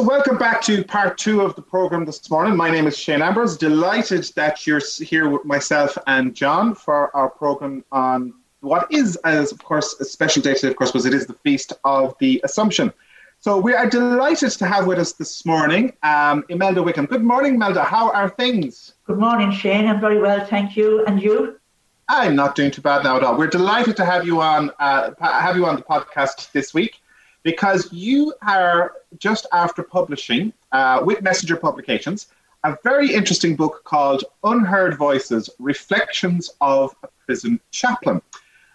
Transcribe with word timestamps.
So, 0.00 0.06
welcome 0.06 0.38
back 0.38 0.62
to 0.62 0.82
part 0.82 1.18
two 1.18 1.42
of 1.42 1.54
the 1.56 1.60
program 1.60 2.06
this 2.06 2.30
morning. 2.30 2.56
My 2.56 2.70
name 2.70 2.86
is 2.86 2.96
Shane 2.96 3.20
Ambrose. 3.20 3.58
Delighted 3.58 4.24
that 4.34 4.66
you're 4.66 4.80
here 4.98 5.28
with 5.28 5.44
myself 5.44 5.98
and 6.06 6.34
John 6.34 6.74
for 6.74 7.14
our 7.14 7.28
program 7.28 7.84
on 7.92 8.32
what 8.60 8.90
is, 8.90 9.16
as 9.24 9.52
of 9.52 9.62
course, 9.62 10.00
a 10.00 10.06
special 10.06 10.40
day 10.40 10.54
today, 10.54 10.68
of 10.68 10.76
course, 10.76 10.90
because 10.90 11.04
it 11.04 11.12
is 11.12 11.26
the 11.26 11.34
Feast 11.34 11.74
of 11.84 12.14
the 12.18 12.40
Assumption. 12.44 12.94
So, 13.40 13.58
we 13.58 13.74
are 13.74 13.90
delighted 13.90 14.52
to 14.52 14.66
have 14.66 14.86
with 14.86 14.98
us 14.98 15.12
this 15.12 15.44
morning 15.44 15.92
um, 16.02 16.46
Imelda 16.48 16.82
Wickham. 16.82 17.04
Good 17.04 17.22
morning, 17.22 17.56
Imelda. 17.56 17.84
How 17.84 18.10
are 18.10 18.30
things? 18.30 18.94
Good 19.04 19.18
morning, 19.18 19.52
Shane. 19.52 19.86
I'm 19.86 20.00
very 20.00 20.18
well, 20.18 20.46
thank 20.46 20.78
you. 20.78 21.04
And 21.04 21.22
you? 21.22 21.60
I'm 22.08 22.34
not 22.34 22.54
doing 22.54 22.70
too 22.70 22.80
bad 22.80 23.04
now 23.04 23.18
at 23.18 23.22
all. 23.22 23.36
We're 23.36 23.48
delighted 23.48 23.98
to 23.98 24.06
have 24.06 24.24
you 24.24 24.40
on, 24.40 24.70
uh, 24.78 25.10
have 25.20 25.56
you 25.56 25.66
on 25.66 25.76
the 25.76 25.82
podcast 25.82 26.52
this 26.52 26.72
week 26.72 26.99
because 27.42 27.92
you 27.92 28.34
are 28.42 28.92
just 29.18 29.46
after 29.52 29.82
publishing 29.82 30.52
uh, 30.72 31.02
with 31.04 31.22
Messenger 31.22 31.56
Publications 31.56 32.28
a 32.64 32.76
very 32.82 33.12
interesting 33.12 33.56
book 33.56 33.82
called 33.84 34.24
Unheard 34.44 34.96
Voices 34.96 35.48
Reflections 35.58 36.50
of 36.60 36.94
a 37.02 37.08
Prison 37.24 37.60
Chaplain. 37.70 38.20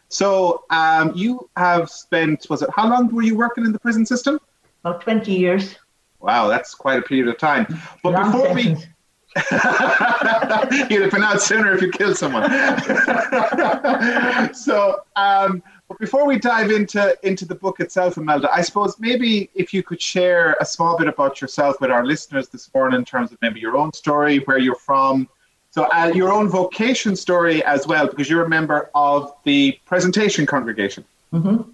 So 0.10 0.64
um, 0.70 1.12
you 1.16 1.50
have 1.55 1.90
spent, 1.90 2.48
was 2.50 2.62
it, 2.62 2.70
how 2.76 2.88
long 2.90 3.14
were 3.14 3.22
you 3.22 3.36
working 3.36 3.66
in 3.66 3.72
the 3.72 3.80
prison 3.80 4.05
system? 4.05 4.40
About 4.84 5.02
20 5.02 5.34
years. 5.34 5.76
Wow, 6.20 6.48
that's 6.48 6.74
quite 6.74 7.00
a 7.00 7.02
period 7.02 7.27
of 7.27 7.38
time. 7.38 7.68
But 8.02 8.13
Long 8.13 8.32
before 8.32 8.48
sentence. 8.48 8.86
we. 8.86 8.88
You'd 10.90 11.01
have 11.01 11.12
been 11.12 11.23
out 11.23 11.41
sooner 11.41 11.73
if 11.73 11.82
you 11.82 11.91
killed 11.91 12.18
someone. 12.18 12.49
so, 14.54 15.01
um, 15.18 15.62
but 15.87 15.99
before 15.99 16.26
we 16.26 16.40
dive 16.40 16.71
into 16.71 17.15
into 17.27 17.45
the 17.45 17.55
book 17.55 17.79
itself, 17.79 18.18
Imelda, 18.18 18.49
I 18.51 18.62
suppose 18.62 18.98
maybe 18.99 19.49
if 19.54 19.73
you 19.73 19.84
could 19.84 20.01
share 20.01 20.55
a 20.62 20.65
small 20.65 20.98
bit 20.98 21.07
about 21.07 21.41
yourself 21.41 21.82
with 21.82 21.91
our 21.91 22.05
listeners 22.05 22.48
this 22.48 22.73
morning 22.73 22.99
in 22.99 23.05
terms 23.05 23.34
of 23.34 23.37
maybe 23.41 23.60
your 23.60 23.76
own 23.76 23.91
story, 23.91 24.40
where 24.40 24.57
you're 24.57 24.76
from, 24.76 25.27
so 25.76 25.90
uh, 25.93 26.10
your 26.15 26.32
own 26.32 26.48
vocation 26.48 27.17
story 27.17 27.62
as 27.65 27.85
well, 27.85 28.07
because 28.07 28.29
you're 28.29 28.45
a 28.45 28.49
member 28.49 28.90
of 28.95 29.34
the 29.43 29.77
Presentation 29.85 30.45
Congregation. 30.45 31.04
Mm-hmm. 31.34 31.70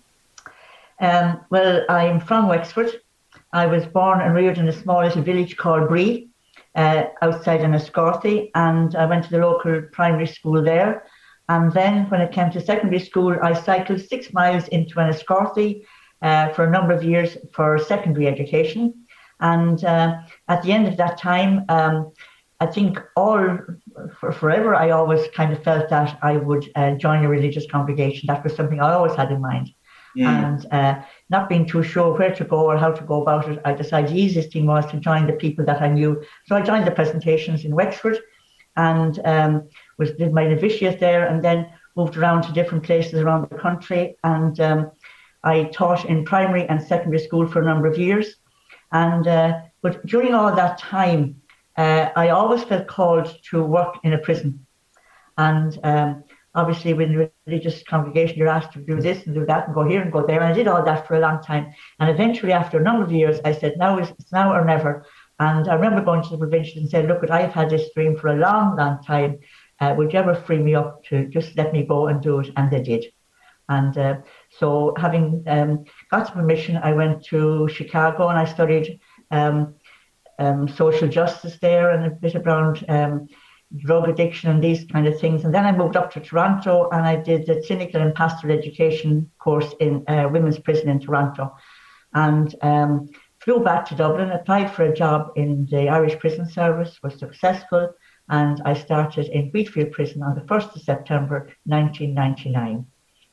Um, 1.05 1.39
well, 1.51 1.85
I'm 1.87 2.19
from 2.19 2.47
Wexford. 2.47 2.99
I 3.53 3.67
was 3.67 3.85
born 3.85 4.21
and 4.21 4.33
reared 4.33 4.57
in 4.57 4.67
a 4.67 4.73
small 4.73 5.03
little 5.03 5.21
village 5.21 5.55
called 5.55 5.87
Bree, 5.87 6.29
uh, 6.75 7.03
outside 7.21 7.61
Enniscorthy, 7.61 8.51
and 8.55 8.95
I 8.95 9.05
went 9.05 9.25
to 9.25 9.31
the 9.31 9.39
local 9.39 9.81
primary 9.91 10.27
school 10.27 10.61
there. 10.61 11.03
And 11.49 11.71
then 11.73 12.09
when 12.09 12.21
it 12.21 12.31
came 12.31 12.49
to 12.51 12.61
secondary 12.61 12.99
school, 12.99 13.35
I 13.41 13.53
cycled 13.53 14.01
six 14.01 14.31
miles 14.31 14.67
into 14.69 14.95
Enniscorthy 14.95 15.85
uh, 16.21 16.49
for 16.53 16.65
a 16.65 16.69
number 16.69 16.93
of 16.93 17.03
years 17.03 17.37
for 17.53 17.77
secondary 17.77 18.27
education. 18.27 19.05
And 19.41 19.83
uh, 19.83 20.17
at 20.47 20.61
the 20.63 20.71
end 20.71 20.87
of 20.87 20.97
that 20.97 21.17
time, 21.17 21.65
um, 21.67 22.13
I 22.59 22.67
think 22.67 22.99
all 23.15 23.57
for 24.19 24.31
forever, 24.31 24.75
I 24.75 24.91
always 24.91 25.27
kind 25.35 25.51
of 25.51 25.63
felt 25.63 25.89
that 25.89 26.17
I 26.21 26.37
would 26.37 26.71
uh, 26.75 26.91
join 26.91 27.25
a 27.25 27.29
religious 27.29 27.65
congregation. 27.69 28.27
That 28.27 28.43
was 28.43 28.55
something 28.55 28.79
I 28.79 28.93
always 28.93 29.15
had 29.15 29.31
in 29.31 29.41
mind. 29.41 29.71
Yeah. 30.15 30.47
And 30.47 30.73
uh, 30.73 31.01
not 31.29 31.47
being 31.47 31.65
too 31.65 31.83
sure 31.83 32.17
where 32.17 32.35
to 32.35 32.43
go 32.43 32.65
or 32.65 32.77
how 32.77 32.91
to 32.91 33.03
go 33.03 33.21
about 33.21 33.49
it, 33.49 33.61
I 33.63 33.73
decided 33.73 34.11
the 34.11 34.19
easiest 34.19 34.51
thing 34.51 34.65
was 34.65 34.85
to 34.91 34.97
join 34.97 35.25
the 35.25 35.33
people 35.33 35.63
that 35.65 35.81
I 35.81 35.87
knew. 35.87 36.21
So 36.47 36.55
I 36.55 36.61
joined 36.61 36.85
the 36.85 36.91
presentations 36.91 37.63
in 37.63 37.75
Wexford 37.75 38.19
and 38.75 39.19
um, 39.25 39.69
was 39.97 40.11
did 40.13 40.33
my 40.33 40.47
novitiate 40.47 40.99
there, 40.99 41.27
and 41.27 41.43
then 41.43 41.69
moved 41.95 42.17
around 42.17 42.43
to 42.43 42.53
different 42.53 42.83
places 42.83 43.19
around 43.19 43.49
the 43.49 43.57
country. 43.57 44.15
And 44.23 44.59
um, 44.59 44.91
I 45.43 45.65
taught 45.65 46.05
in 46.05 46.23
primary 46.23 46.67
and 46.67 46.81
secondary 46.81 47.19
school 47.19 47.47
for 47.47 47.61
a 47.61 47.65
number 47.65 47.87
of 47.87 47.97
years. 47.97 48.35
And 48.91 49.27
uh, 49.27 49.61
but 49.81 50.05
during 50.05 50.33
all 50.33 50.55
that 50.55 50.77
time, 50.77 51.41
uh, 51.77 52.09
I 52.15 52.29
always 52.29 52.63
felt 52.63 52.87
called 52.87 53.35
to 53.49 53.63
work 53.63 53.95
in 54.03 54.13
a 54.13 54.17
prison. 54.17 54.65
And 55.37 55.77
um, 55.83 56.23
obviously, 56.53 56.93
when 56.93 57.11
you're 57.11 57.31
religious 57.45 57.83
congregation, 57.83 58.37
you're 58.37 58.47
asked 58.47 58.73
to 58.73 58.79
do 58.79 58.99
this 58.99 59.25
and 59.25 59.35
do 59.35 59.45
that 59.45 59.67
and 59.67 59.75
go 59.75 59.87
here 59.87 60.01
and 60.01 60.11
go 60.11 60.25
there. 60.25 60.41
And 60.41 60.51
I 60.51 60.53
did 60.53 60.67
all 60.67 60.83
that 60.83 61.07
for 61.07 61.15
a 61.15 61.19
long 61.19 61.41
time. 61.41 61.73
And 61.99 62.09
eventually, 62.09 62.51
after 62.51 62.79
a 62.79 62.83
number 62.83 63.03
of 63.03 63.11
years, 63.11 63.39
I 63.45 63.53
said, 63.53 63.75
now 63.77 63.99
is 63.99 64.09
it's 64.19 64.31
now 64.31 64.53
or 64.53 64.65
never. 64.65 65.05
And 65.39 65.67
I 65.67 65.73
remember 65.73 66.03
going 66.03 66.23
to 66.23 66.29
the 66.29 66.37
provincial 66.37 66.81
and 66.81 66.89
saying, 66.89 67.07
look, 67.07 67.27
I've 67.29 67.53
had 67.53 67.69
this 67.69 67.89
dream 67.95 68.15
for 68.17 68.27
a 68.27 68.35
long, 68.35 68.75
long 68.75 69.03
time. 69.03 69.39
Uh, 69.79 69.95
would 69.97 70.13
you 70.13 70.19
ever 70.19 70.35
free 70.35 70.59
me 70.59 70.75
up 70.75 71.03
to 71.05 71.27
just 71.27 71.57
let 71.57 71.73
me 71.73 71.83
go 71.83 72.07
and 72.07 72.21
do 72.21 72.39
it? 72.39 72.51
And 72.55 72.69
they 72.69 72.83
did. 72.83 73.05
And 73.67 73.97
uh, 73.97 74.17
so, 74.49 74.93
having 74.97 75.43
um, 75.47 75.85
got 76.09 76.27
the 76.27 76.33
permission, 76.33 76.77
I 76.77 76.91
went 76.91 77.23
to 77.25 77.69
Chicago 77.69 78.27
and 78.27 78.37
I 78.37 78.45
studied 78.45 78.99
um, 79.31 79.75
um, 80.39 80.67
social 80.67 81.07
justice 81.07 81.57
there 81.61 81.91
and 81.91 82.05
a 82.05 82.09
bit 82.09 82.35
around 82.35 82.83
um, 82.89 83.27
drug 83.77 84.09
addiction 84.09 84.49
and 84.49 84.63
these 84.63 84.85
kind 84.85 85.07
of 85.07 85.19
things. 85.19 85.43
And 85.43 85.53
then 85.53 85.65
I 85.65 85.71
moved 85.71 85.95
up 85.95 86.11
to 86.13 86.19
Toronto 86.19 86.89
and 86.91 87.05
I 87.05 87.15
did 87.15 87.45
the 87.45 87.63
clinical 87.65 88.01
and 88.01 88.13
pastoral 88.13 88.57
education 88.57 89.29
course 89.39 89.73
in 89.79 90.03
uh, 90.07 90.27
women's 90.29 90.59
prison 90.59 90.89
in 90.89 90.99
Toronto. 90.99 91.55
And 92.13 92.53
um, 92.61 93.09
flew 93.39 93.59
back 93.59 93.85
to 93.87 93.95
Dublin, 93.95 94.31
applied 94.31 94.71
for 94.71 94.83
a 94.83 94.93
job 94.93 95.31
in 95.35 95.67
the 95.71 95.89
Irish 95.89 96.19
Prison 96.19 96.47
Service, 96.47 96.99
was 97.01 97.17
successful, 97.17 97.93
and 98.29 98.61
I 98.65 98.73
started 98.73 99.27
in 99.27 99.49
Wheatfield 99.51 99.91
Prison 99.91 100.21
on 100.21 100.35
the 100.35 100.41
1st 100.41 100.75
of 100.75 100.81
September 100.81 101.49
1999. 101.65 102.85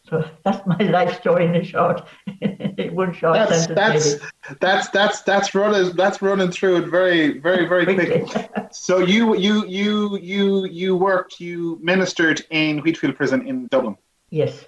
So 0.09 0.29
that's 0.45 0.67
my 0.67 0.79
life 0.79 1.21
story 1.21 1.47
in 1.47 1.55
a 1.57 1.65
short, 1.65 2.07
in 2.41 2.95
one 2.95 3.13
short 3.13 3.35
that's, 3.35 3.65
sentence. 3.65 4.15
That's, 4.15 4.59
that's 4.61 4.89
that's 4.89 5.23
that's 5.23 5.55
running 5.55 5.95
that's 5.97 6.23
running 6.23 6.51
through 6.51 6.77
it 6.77 6.89
very 6.89 7.39
very 7.39 7.67
very 7.67 7.85
quick. 7.85 8.29
so 8.73 8.99
you 8.99 9.37
you 9.37 9.67
you 9.67 10.19
you 10.19 10.67
you 10.67 10.97
worked 10.97 11.41
you 11.41 11.79
ministered 11.83 12.45
in 12.51 12.81
Wheatfield 12.81 13.17
Prison 13.17 13.47
in 13.47 13.67
Dublin. 13.69 13.97
Yes. 14.31 14.65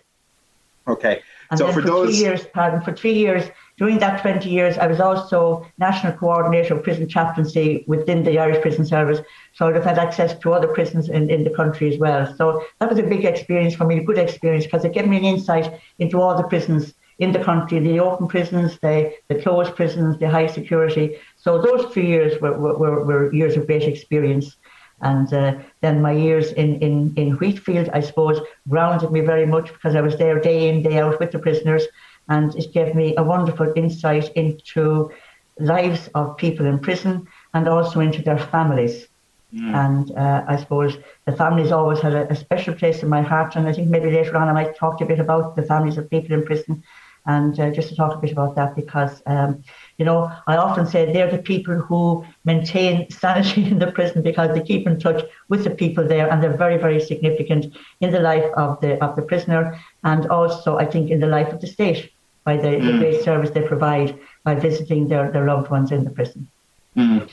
Okay. 0.87 1.23
And 1.51 1.59
so 1.59 1.67
for, 1.67 1.75
for 1.75 1.83
those 1.83 2.11
three 2.11 2.25
years, 2.25 2.47
pardon, 2.53 2.81
for 2.81 2.93
three 2.93 3.15
years 3.15 3.51
during 3.81 3.99
that 3.99 4.21
20 4.21 4.49
years, 4.49 4.77
I 4.77 4.87
was 4.87 5.01
also 5.01 5.67
national 5.79 6.13
coordinator 6.13 6.75
of 6.75 6.83
prison 6.83 7.09
chaplaincy 7.09 7.83
within 7.89 8.23
the 8.23 8.39
Irish 8.39 8.61
Prison 8.61 8.85
Service. 8.85 9.21
So 9.55 9.69
I've 9.69 9.83
had 9.83 9.99
access 9.99 10.39
to 10.39 10.53
other 10.53 10.69
prisons 10.69 11.09
in, 11.09 11.31
in 11.31 11.45
the 11.45 11.51
country 11.51 11.93
as 11.93 11.99
well. 11.99 12.33
So 12.37 12.63
that 12.79 12.91
was 12.91 12.99
a 12.99 13.03
big 13.03 13.25
experience 13.25 13.75
for 13.75 13.87
me, 13.87 13.99
a 13.99 14.05
good 14.05 14.19
experience, 14.19 14.67
because 14.67 14.85
it 14.85 14.93
gave 14.93 15.09
me 15.09 15.17
an 15.17 15.25
insight 15.25 15.81
into 15.99 16.21
all 16.21 16.37
the 16.37 16.45
prisons 16.45 16.95
in 17.21 17.33
the 17.33 17.43
country, 17.43 17.79
the 17.79 18.01
open 18.01 18.29
prisons, 18.29 18.79
the, 18.81 19.13
the 19.29 19.35
closed 19.37 19.75
prisons, 19.77 20.19
the 20.19 20.29
high 20.29 20.47
security. 20.47 21.17
So 21.37 21.61
those 21.61 21.93
three 21.93 22.07
years 22.07 22.41
were, 22.41 22.59
were, 22.59 23.05
were 23.05 23.33
years 23.33 23.57
of 23.57 23.67
great 23.67 23.85
experience. 23.85 24.57
And 25.03 25.33
uh, 25.33 25.55
then 25.81 26.03
my 26.03 26.13
years 26.13 26.53
in, 26.53 26.79
in, 26.81 27.15
in 27.17 27.33
Wheatfield, 27.33 27.89
I 27.93 28.01
suppose, 28.01 28.41
grounded 28.69 29.11
me 29.11 29.21
very 29.21 29.47
much 29.47 29.73
because 29.73 29.95
I 29.95 30.01
was 30.01 30.17
there 30.19 30.39
day 30.41 30.69
in, 30.69 30.83
day 30.83 30.99
out 30.99 31.19
with 31.19 31.33
the 31.33 31.39
prisoners 31.39 31.87
and 32.29 32.55
it 32.55 32.73
gave 32.73 32.95
me 32.95 33.15
a 33.17 33.23
wonderful 33.23 33.73
insight 33.77 34.31
into 34.37 35.11
lives 35.59 36.09
of 36.15 36.37
people 36.37 36.65
in 36.65 36.79
prison 36.79 37.27
and 37.55 37.69
also 37.69 38.01
into 38.01 38.23
their 38.23 38.39
families. 38.39 39.09
Mm. 39.55 39.75
And 39.75 40.17
uh, 40.17 40.45
I 40.47 40.57
suppose 40.57 40.97
the 41.25 41.33
families 41.33 41.73
always 41.73 41.99
had 41.99 42.15
a, 42.15 42.31
a, 42.31 42.37
special 42.37 42.73
place 42.73 43.03
in 43.03 43.09
my 43.09 43.21
heart. 43.21 43.57
And 43.57 43.67
I 43.67 43.73
think 43.73 43.89
maybe 43.89 44.11
later 44.11 44.37
on 44.37 44.49
I 44.49 44.53
might 44.53 44.77
talk 44.77 45.01
a 45.01 45.07
bit 45.07 45.19
about 45.19 45.57
the 45.57 45.63
families 45.63 45.99
of 45.99 46.09
people 46.09 46.35
in 46.35 46.45
prison 46.45 46.85
and 47.27 47.59
uh, 47.59 47.71
just 47.71 47.89
to 47.89 47.97
talk 47.97 48.15
a 48.15 48.19
bit 48.19 48.33
about 48.33 48.55
that 48.55 48.77
because, 48.77 49.23
um, 49.27 49.63
you 50.01 50.07
know, 50.07 50.33
I 50.47 50.57
often 50.57 50.87
say 50.87 51.13
they're 51.13 51.31
the 51.31 51.45
people 51.53 51.75
who 51.75 52.25
maintain 52.47 53.11
sanity 53.11 53.67
in 53.73 53.79
the 53.79 53.93
prison 53.93 54.23
because 54.23 54.49
they 54.55 54.63
keep 54.63 54.87
in 54.87 54.99
touch 54.99 55.23
with 55.51 55.63
the 55.63 55.71
people 55.83 56.09
there 56.09 56.27
and 56.31 56.43
they're 56.43 56.57
very, 56.57 56.79
very 56.79 57.01
significant 57.01 57.77
in 58.01 58.11
the 58.11 58.21
life 58.21 58.51
of 58.57 58.81
the, 58.81 58.93
of 59.05 59.15
the 59.15 59.21
prisoner 59.21 59.79
and 60.03 60.27
also, 60.29 60.79
I 60.79 60.87
think, 60.87 61.11
in 61.11 61.21
the 61.21 61.27
life 61.27 61.53
of 61.53 61.61
the 61.61 61.67
state 61.67 62.11
by 62.45 62.57
the, 62.57 62.69
mm. 62.69 62.87
the 62.87 62.99
great 62.99 63.23
service 63.23 63.51
they 63.51 63.61
provide 63.61 64.19
by 64.43 64.55
visiting 64.55 65.07
their, 65.07 65.31
their 65.31 65.45
loved 65.45 65.71
ones 65.71 65.93
in 65.93 66.03
the 66.03 66.11
prison. 66.11 66.49
Mm. 66.97 67.29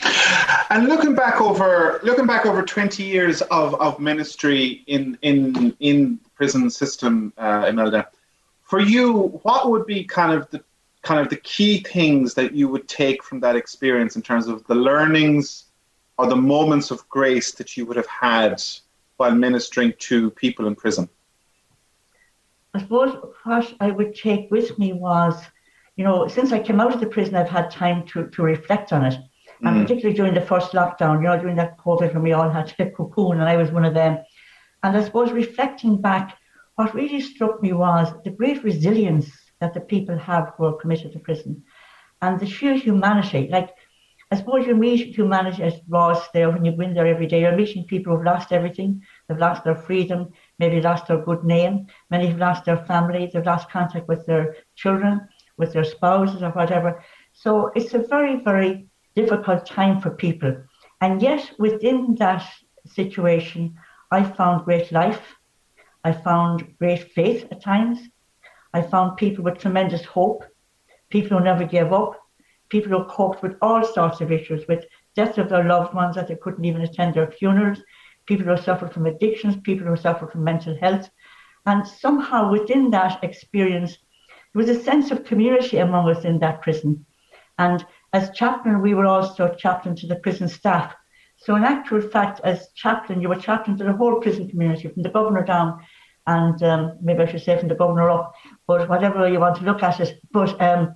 And 0.70 0.90
looking 0.90 1.16
back 1.16 1.40
over 1.42 2.00
looking 2.04 2.28
back 2.28 2.46
over 2.46 2.62
twenty 2.62 3.02
years 3.02 3.42
of, 3.42 3.74
of 3.82 4.00
ministry 4.00 4.84
in 4.86 5.18
in 5.24 5.76
in 5.80 6.20
the 6.24 6.30
prison 6.36 6.70
system, 6.70 7.34
uh, 7.40 7.66
Imelda, 7.68 8.08
for 8.62 8.80
you, 8.80 9.40
what 9.42 9.72
would 9.72 9.88
be 9.88 10.04
kind 10.04 10.32
of 10.32 10.48
the 10.52 10.64
kind 11.04 11.20
of 11.20 11.30
the 11.30 11.38
key 11.38 11.80
things 11.84 12.34
that 12.34 12.54
you 12.54 12.68
would 12.68 12.88
take 12.88 13.24
from 13.24 13.40
that 13.40 13.56
experience 13.56 14.16
in 14.16 14.22
terms 14.22 14.48
of 14.48 14.66
the 14.68 14.76
learnings 14.76 15.66
or 16.18 16.28
the 16.28 16.36
moments 16.36 16.92
of 16.92 17.08
grace 17.10 17.52
that 17.54 17.78
you 17.78 17.86
would 17.86 17.98
have 17.98 18.08
had 18.08 18.62
while 19.18 19.34
ministering 19.34 19.94
to 20.00 20.32
people 20.32 20.68
in 20.68 20.76
prison? 20.76 21.08
I 22.74 22.82
suppose 22.82 23.18
what 23.44 23.74
I 23.80 23.92
would 23.92 24.16
take 24.16 24.52
with 24.52 24.78
me 24.78 24.94
was, 24.94 25.42
you 25.96 26.04
know, 26.04 26.28
since 26.28 26.52
I 26.52 26.60
came 26.60 26.80
out 26.80 26.94
of 26.94 27.00
the 27.00 27.08
prison, 27.08 27.36
I've 27.36 27.50
had 27.50 27.72
time 27.72 28.06
to, 28.08 28.28
to 28.28 28.44
reflect 28.44 28.94
on 28.94 29.06
it. 29.06 29.16
And 29.64 29.78
mm. 29.78 29.82
particularly 29.82 30.16
during 30.16 30.36
the 30.36 30.42
first 30.42 30.74
lockdown, 30.74 31.18
you 31.18 31.28
know, 31.28 31.40
during 31.40 31.56
that 31.56 31.80
COVID 31.80 32.14
when 32.14 32.22
we 32.22 32.34
all 32.34 32.50
had 32.50 32.68
to 32.68 32.92
cocoon, 32.98 33.40
and 33.40 33.50
I 33.50 33.58
was 33.58 33.72
one 33.72 33.86
of 33.86 33.96
them. 33.96 34.20
And 34.84 34.96
I 34.96 35.04
suppose 35.04 35.32
reflecting 35.32 36.00
back, 36.00 36.38
what 36.76 36.94
really 36.94 37.22
struck 37.22 37.64
me 37.64 37.74
was 37.74 38.14
the 38.24 38.30
great 38.30 38.64
resilience 38.64 39.32
that 39.60 39.74
the 39.74 39.82
people 39.82 40.18
have 40.18 40.54
who 40.58 40.66
are 40.66 40.78
committed 40.78 41.12
to 41.14 41.20
prison 41.20 41.64
and 42.22 42.40
the 42.40 42.46
sheer 42.46 42.76
humanity. 42.76 43.48
Like, 43.50 43.70
I 44.30 44.36
suppose 44.36 44.68
you 44.68 44.76
meet 44.76 45.16
humanity 45.16 45.64
as 45.64 45.80
Ross 45.88 46.28
there 46.34 46.50
when 46.52 46.66
you 46.66 46.74
go 46.74 46.84
in 46.84 46.94
there 46.94 47.08
every 47.08 47.28
day. 47.28 47.42
You're 47.42 47.56
meeting 47.56 47.86
people 47.86 48.14
who've 48.14 48.26
lost 48.26 48.52
everything. 48.52 49.02
They've 49.28 49.38
lost 49.38 49.64
their 49.64 49.76
freedom, 49.76 50.34
maybe 50.60 50.82
lost 50.82 51.08
their 51.08 51.24
good 51.24 51.46
name. 51.46 51.88
Many 52.10 52.28
have 52.28 52.38
lost 52.38 52.66
their 52.66 52.86
family. 52.86 53.30
They've 53.32 53.46
lost 53.46 53.72
contact 53.72 54.08
with 54.10 54.26
their 54.26 54.58
children, 54.76 55.28
with 55.58 55.72
their 55.72 55.86
spouses, 55.86 56.44
or 56.44 56.50
whatever. 56.52 57.02
So 57.32 57.72
it's 57.76 57.94
a 57.94 58.00
very, 58.00 58.42
very 58.44 58.88
difficult 59.16 59.66
time 59.66 60.02
for 60.02 60.10
people. 60.10 60.58
And 61.00 61.22
yet, 61.22 61.52
within 61.58 62.16
that 62.16 62.46
situation, 62.86 63.78
I 64.12 64.24
found 64.24 64.66
great 64.66 64.92
life. 64.92 65.36
I 66.04 66.12
found 66.12 66.76
great 66.80 67.12
faith 67.12 67.48
at 67.52 67.62
times. 67.62 68.00
I 68.74 68.82
found 68.82 69.18
people 69.18 69.44
with 69.44 69.60
tremendous 69.60 70.06
hope, 70.06 70.44
people 71.10 71.38
who 71.38 71.44
never 71.44 71.66
gave 71.66 71.94
up, 71.94 72.20
people 72.70 72.92
who 72.92 73.06
coped 73.06 73.42
with 73.42 73.56
all 73.62 73.84
sorts 73.84 74.22
of 74.22 74.32
issues, 74.32 74.68
with 74.68 74.86
death 75.16 75.38
of 75.38 75.50
their 75.50 75.64
loved 75.64 75.94
ones 75.94 76.16
that 76.16 76.28
they 76.28 76.36
couldn't 76.36 76.66
even 76.66 76.82
attend 76.82 77.16
their 77.16 77.32
funerals, 77.32 77.80
people 78.26 78.46
who 78.46 78.62
suffered 78.62 78.94
from 78.94 79.06
addictions, 79.06 79.56
people 79.64 79.88
who 79.88 79.96
suffered 79.96 80.32
from 80.32 80.44
mental 80.44 80.78
health. 80.78 81.10
And 81.66 81.88
somehow 81.88 82.52
within 82.52 82.92
that 82.92 83.24
experience, 83.24 83.98
there 84.54 84.66
was 84.66 84.70
a 84.70 84.84
sense 84.84 85.12
of 85.12 85.26
community 85.26 85.78
among 85.78 86.10
us 86.10 86.26
in 86.26 86.40
that 86.40 86.62
prison. 86.62 87.06
And 87.58 87.86
as 88.14 88.32
chaplain, 88.32 88.82
we 88.82 88.94
were 88.94 89.06
also 89.06 89.54
chaplain 89.56 89.96
to 89.98 90.08
the 90.08 90.18
prison 90.18 90.48
staff. 90.48 90.94
So 91.38 91.56
in 91.56 91.64
actual 91.64 92.02
fact, 92.02 92.42
as 92.44 92.72
chaplain, 92.74 93.22
you 93.22 93.30
were 93.30 93.36
chaplain 93.36 93.78
to 93.78 93.84
the 93.84 93.94
whole 93.94 94.20
prison 94.20 94.50
community, 94.50 94.88
from 94.88 95.04
the 95.04 95.10
governor 95.10 95.44
down, 95.44 95.80
and 96.28 96.62
um, 96.62 96.98
maybe 97.02 97.24
I 97.24 97.32
should 97.32 97.42
say 97.42 97.58
from 97.58 97.70
the 97.70 97.76
governor 97.76 98.10
up, 98.10 98.34
but 98.68 98.88
whatever 98.90 99.28
you 99.28 99.40
want 99.40 99.56
to 99.58 99.64
look 99.64 99.82
at 99.82 100.00
it. 100.00 100.20
But 100.32 100.62
um, 100.62 100.96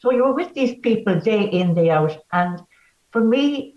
so 0.00 0.12
you 0.12 0.24
were 0.24 0.34
with 0.34 0.52
these 0.52 0.74
people 0.82 1.18
day 1.18 1.44
in, 1.44 1.74
day 1.74 1.90
out. 1.90 2.18
And 2.32 2.60
for 3.12 3.22
me, 3.22 3.76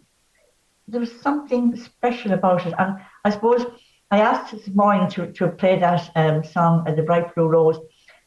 there 0.87 0.99
was 0.99 1.21
something 1.21 1.75
special 1.75 2.33
about 2.33 2.65
it. 2.65 2.73
And 2.79 2.97
I 3.23 3.29
suppose 3.29 3.65
I 4.09 4.21
asked 4.21 4.51
this 4.51 4.67
morning 4.69 5.09
to, 5.11 5.31
to 5.33 5.49
play 5.49 5.79
that 5.79 6.09
um, 6.15 6.43
song, 6.43 6.83
The 6.83 7.03
Bright 7.03 7.33
Blue 7.35 7.47
Rose. 7.47 7.77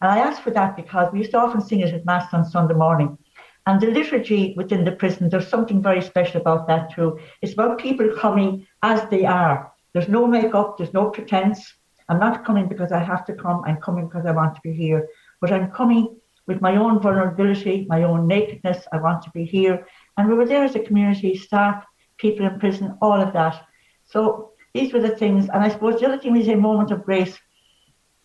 And 0.01 0.11
I 0.11 0.19
asked 0.19 0.43
for 0.43 0.51
that 0.53 0.77
because 0.77 1.13
we 1.13 1.19
used 1.19 1.33
to 1.33 1.39
often 1.39 1.61
sing 1.61 1.81
it 1.81 1.93
at 1.93 2.07
Mass 2.07 2.33
on 2.33 2.45
Sunday 2.45 2.75
morning. 2.75 3.19
And 3.67 3.81
the 3.81 3.89
liturgy 3.89 4.55
within 4.57 4.85
the 4.85 4.93
prison, 4.93 5.29
there's 5.29 5.49
something 5.49 5.83
very 5.83 6.01
special 6.03 6.41
about 6.41 6.67
that 6.69 6.95
too. 6.95 7.19
It's 7.43 7.53
about 7.53 7.79
people 7.79 8.09
coming 8.17 8.67
as 8.83 9.09
they 9.11 9.25
are. 9.25 9.73
There's 9.93 10.09
no 10.09 10.27
makeup, 10.27 10.79
there's 10.79 10.95
no 10.95 11.11
pretense. 11.11 11.75
I'm 12.11 12.19
not 12.19 12.45
coming 12.45 12.67
because 12.67 12.91
I 12.91 12.99
have 12.99 13.25
to 13.27 13.35
come, 13.35 13.63
I'm 13.65 13.77
coming 13.77 14.09
because 14.09 14.27
I 14.27 14.33
want 14.33 14.57
to 14.57 14.61
be 14.63 14.73
here. 14.73 15.09
But 15.41 15.53
I'm 15.53 15.71
coming 15.71 16.17
with 16.49 16.61
my 16.61 16.75
own 16.75 17.01
vulnerability, 17.01 17.87
my 17.89 18.03
own 18.03 18.27
nakedness. 18.27 18.85
I 18.93 18.99
want 18.99 19.23
to 19.23 19.31
be 19.31 19.45
here. 19.45 19.87
And 20.17 20.29
we 20.29 20.35
were 20.35 20.45
there 20.45 20.65
as 20.65 20.75
a 20.75 20.81
community, 20.81 21.37
staff, 21.37 21.85
people 22.19 22.45
in 22.47 22.59
prison, 22.59 22.99
all 23.01 23.21
of 23.21 23.33
that. 23.35 23.65
So 24.07 24.51
these 24.75 24.93
were 24.93 25.01
the 25.01 25.17
things. 25.17 25.49
And 25.55 25.63
I 25.63 25.69
suppose 25.69 26.01
the 26.01 26.07
other 26.07 26.19
thing 26.19 26.37
is 26.37 26.49
a 26.49 26.57
moment 26.57 26.91
of 26.91 27.05
grace. 27.05 27.39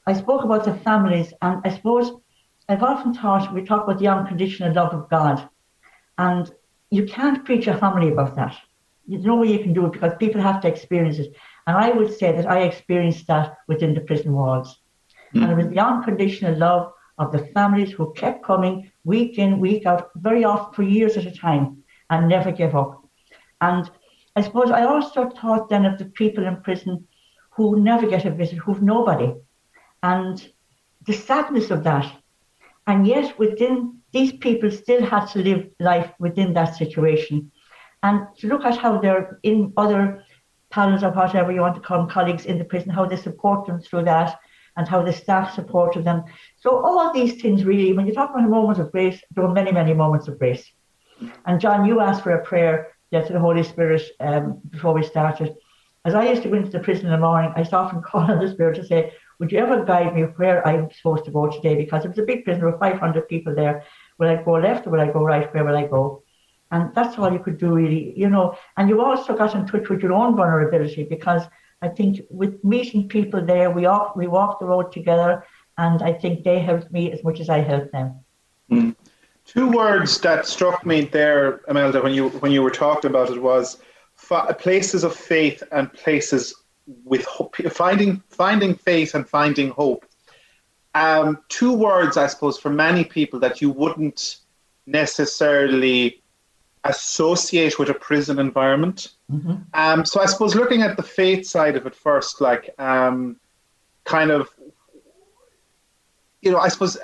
I 0.07 0.13
spoke 0.13 0.43
about 0.43 0.63
the 0.65 0.73
families, 0.73 1.33
and 1.43 1.61
I 1.63 1.69
suppose 1.69 2.11
I've 2.67 2.83
often 2.83 3.13
thought 3.13 3.53
we 3.53 3.63
talk 3.63 3.83
about 3.83 3.99
the 3.99 4.07
unconditional 4.07 4.73
love 4.73 4.93
of 4.93 5.09
God. 5.09 5.47
And 6.17 6.51
you 6.89 7.05
can't 7.05 7.45
preach 7.45 7.67
a 7.67 7.77
family 7.77 8.09
about 8.11 8.35
that. 8.35 8.55
There's 9.07 9.25
no 9.25 9.35
way 9.35 9.51
you 9.51 9.59
can 9.59 9.73
do 9.73 9.85
it 9.85 9.91
because 9.91 10.13
people 10.19 10.41
have 10.41 10.61
to 10.61 10.67
experience 10.67 11.19
it. 11.19 11.35
And 11.67 11.77
I 11.77 11.89
would 11.91 12.13
say 12.13 12.31
that 12.31 12.49
I 12.49 12.61
experienced 12.61 13.27
that 13.27 13.57
within 13.67 13.93
the 13.93 14.01
prison 14.01 14.33
walls. 14.33 14.79
Mm. 15.33 15.43
And 15.43 15.51
it 15.51 15.55
was 15.55 15.73
the 15.73 15.79
unconditional 15.79 16.57
love 16.57 16.91
of 17.17 17.31
the 17.31 17.47
families 17.53 17.91
who 17.91 18.13
kept 18.13 18.43
coming 18.43 18.91
week 19.03 19.37
in, 19.37 19.59
week 19.59 19.85
out, 19.85 20.11
very 20.15 20.43
often 20.43 20.73
for 20.73 20.83
years 20.83 21.17
at 21.17 21.25
a 21.25 21.31
time, 21.31 21.83
and 22.09 22.27
never 22.27 22.51
gave 22.51 22.75
up. 22.75 23.03
And 23.61 23.89
I 24.35 24.41
suppose 24.41 24.69
I 24.69 24.83
also 24.83 25.29
thought 25.29 25.69
then 25.69 25.85
of 25.85 25.97
the 25.97 26.05
people 26.05 26.45
in 26.45 26.61
prison 26.61 27.07
who 27.51 27.81
never 27.81 28.07
get 28.07 28.25
a 28.25 28.31
visit, 28.31 28.57
who've 28.57 28.81
nobody, 28.81 29.33
and 30.03 30.45
the 31.05 31.13
sadness 31.13 31.71
of 31.71 31.83
that. 31.83 32.11
And 32.85 33.07
yet, 33.07 33.39
within 33.39 33.99
these 34.11 34.33
people 34.33 34.69
still 34.69 35.03
had 35.03 35.25
to 35.27 35.39
live 35.39 35.69
life 35.79 36.11
within 36.19 36.53
that 36.53 36.75
situation. 36.75 37.51
And 38.03 38.27
to 38.37 38.47
look 38.47 38.65
at 38.65 38.77
how 38.77 38.99
they're 38.99 39.39
in 39.41 39.73
other 39.77 40.23
panels 40.75 41.03
or 41.03 41.11
whatever 41.11 41.51
you 41.53 41.61
want 41.61 41.75
to 41.75 41.81
call 41.87 41.99
them, 41.99 42.09
colleagues 42.09 42.45
in 42.45 42.57
the 42.57 42.65
prison, 42.65 42.89
how 42.89 43.05
they 43.05 43.15
support 43.15 43.65
them 43.65 43.79
through 43.79 44.03
that, 44.03 44.37
and 44.75 44.87
how 44.87 45.01
the 45.01 45.13
staff 45.13 45.55
supported 45.55 46.03
them. 46.03 46.23
So 46.57 46.69
all 46.85 46.99
of 46.99 47.13
these 47.13 47.41
things 47.41 47.63
really, 47.63 47.93
when 47.93 48.05
you 48.05 48.13
talk 48.13 48.31
about 48.31 48.43
a 48.43 48.49
moment 48.49 48.79
of 48.79 48.91
grace, 48.91 49.19
there 49.31 49.45
were 49.45 49.53
many, 49.53 49.71
many 49.71 49.93
moments 49.93 50.27
of 50.27 50.37
grace. 50.37 50.65
And 51.45 51.61
John, 51.61 51.85
you 51.85 52.01
asked 52.01 52.23
for 52.23 52.33
a 52.33 52.43
prayer 52.43 52.91
to 53.13 53.33
the 53.33 53.39
Holy 53.39 53.63
Spirit 53.63 54.03
um, 54.19 54.59
before 54.69 54.93
we 54.93 55.03
started. 55.03 55.55
As 56.03 56.13
I 56.13 56.27
used 56.29 56.43
to 56.43 56.49
go 56.49 56.57
into 56.57 56.69
the 56.69 56.85
prison 56.87 57.05
in 57.05 57.13
the 57.13 57.17
morning, 57.17 57.53
I 57.55 57.59
used 57.59 57.71
to 57.71 57.77
often 57.77 58.01
call 58.09 58.29
on 58.29 58.39
the 58.39 58.51
Spirit 58.51 58.75
to 58.75 58.85
say, 58.85 59.13
would 59.39 59.53
you 59.53 59.59
ever 59.59 59.85
guide 59.85 60.13
me 60.13 60.23
where 60.23 60.67
I'm 60.67 60.91
supposed 60.91 61.23
to 61.25 61.31
go 61.31 61.49
today? 61.49 61.75
Because 61.75 62.03
it 62.03 62.09
was 62.09 62.19
a 62.19 62.23
big 62.23 62.43
prison, 62.43 62.59
there 62.61 62.71
were 62.71 62.77
500 62.77 63.29
people 63.29 63.55
there. 63.55 63.83
Will 64.19 64.29
I 64.29 64.43
go 64.43 64.53
left 64.53 64.85
or 64.85 64.91
will 64.91 64.99
I 65.07 65.11
go 65.11 65.23
right? 65.23 65.53
Where 65.53 65.63
will 65.63 65.77
I 65.77 65.87
go? 65.87 66.24
And 66.71 66.93
that's 66.95 67.17
all 67.17 67.31
you 67.31 67.39
could 67.39 67.57
do, 67.57 67.73
really, 67.73 68.13
you 68.17 68.29
know. 68.29 68.57
And 68.77 68.89
you 68.89 69.01
also 69.01 69.35
got 69.35 69.55
in 69.55 69.67
touch 69.67 69.89
with 69.89 70.01
your 70.01 70.13
own 70.13 70.35
vulnerability 70.35 71.03
because 71.03 71.43
I 71.81 71.89
think 71.89 72.21
with 72.29 72.63
meeting 72.63 73.07
people 73.07 73.45
there, 73.45 73.69
we 73.69 73.83
walk, 73.83 74.15
we 74.15 74.27
walked 74.27 74.59
the 74.61 74.65
road 74.65 74.91
together, 74.91 75.45
and 75.77 76.01
I 76.01 76.13
think 76.13 76.43
they 76.43 76.59
helped 76.59 76.91
me 76.91 77.11
as 77.11 77.23
much 77.23 77.39
as 77.39 77.49
I 77.49 77.59
helped 77.59 77.91
them. 77.91 78.15
Mm. 78.71 78.95
Two 79.45 79.69
words 79.69 80.19
that 80.21 80.47
struck 80.47 80.85
me 80.85 81.01
there, 81.01 81.61
Imelda, 81.67 82.01
when 82.01 82.13
you 82.13 82.29
when 82.29 82.51
you 82.51 82.63
were 82.63 82.71
talking 82.71 83.11
about 83.11 83.29
it 83.29 83.39
was 83.39 83.77
places 84.57 85.03
of 85.03 85.15
faith 85.15 85.61
and 85.71 85.93
places 85.93 86.55
with 87.03 87.23
hope, 87.25 87.55
finding 87.71 88.23
finding 88.29 88.75
faith 88.75 89.13
and 89.13 89.29
finding 89.29 89.69
hope. 89.69 90.05
Um, 90.95 91.39
two 91.49 91.73
words, 91.73 92.17
I 92.17 92.27
suppose, 92.27 92.57
for 92.57 92.69
many 92.69 93.03
people 93.03 93.39
that 93.41 93.61
you 93.61 93.69
wouldn't 93.69 94.37
necessarily 94.87 96.23
associate 96.85 97.77
with 97.77 97.89
a 97.89 97.93
prison 97.93 98.39
environment. 98.39 99.09
Mm-hmm. 99.31 99.55
Um, 99.73 100.05
so 100.05 100.21
I 100.21 100.25
suppose 100.25 100.55
looking 100.55 100.81
at 100.81 100.97
the 100.97 101.03
faith 101.03 101.45
side 101.45 101.75
of 101.75 101.85
it 101.85 101.95
first, 101.95 102.41
like 102.41 102.69
um, 102.79 103.37
kind 104.03 104.31
of, 104.31 104.49
you 106.41 106.51
know, 106.51 106.59
I 106.59 106.69
suppose 106.69 106.97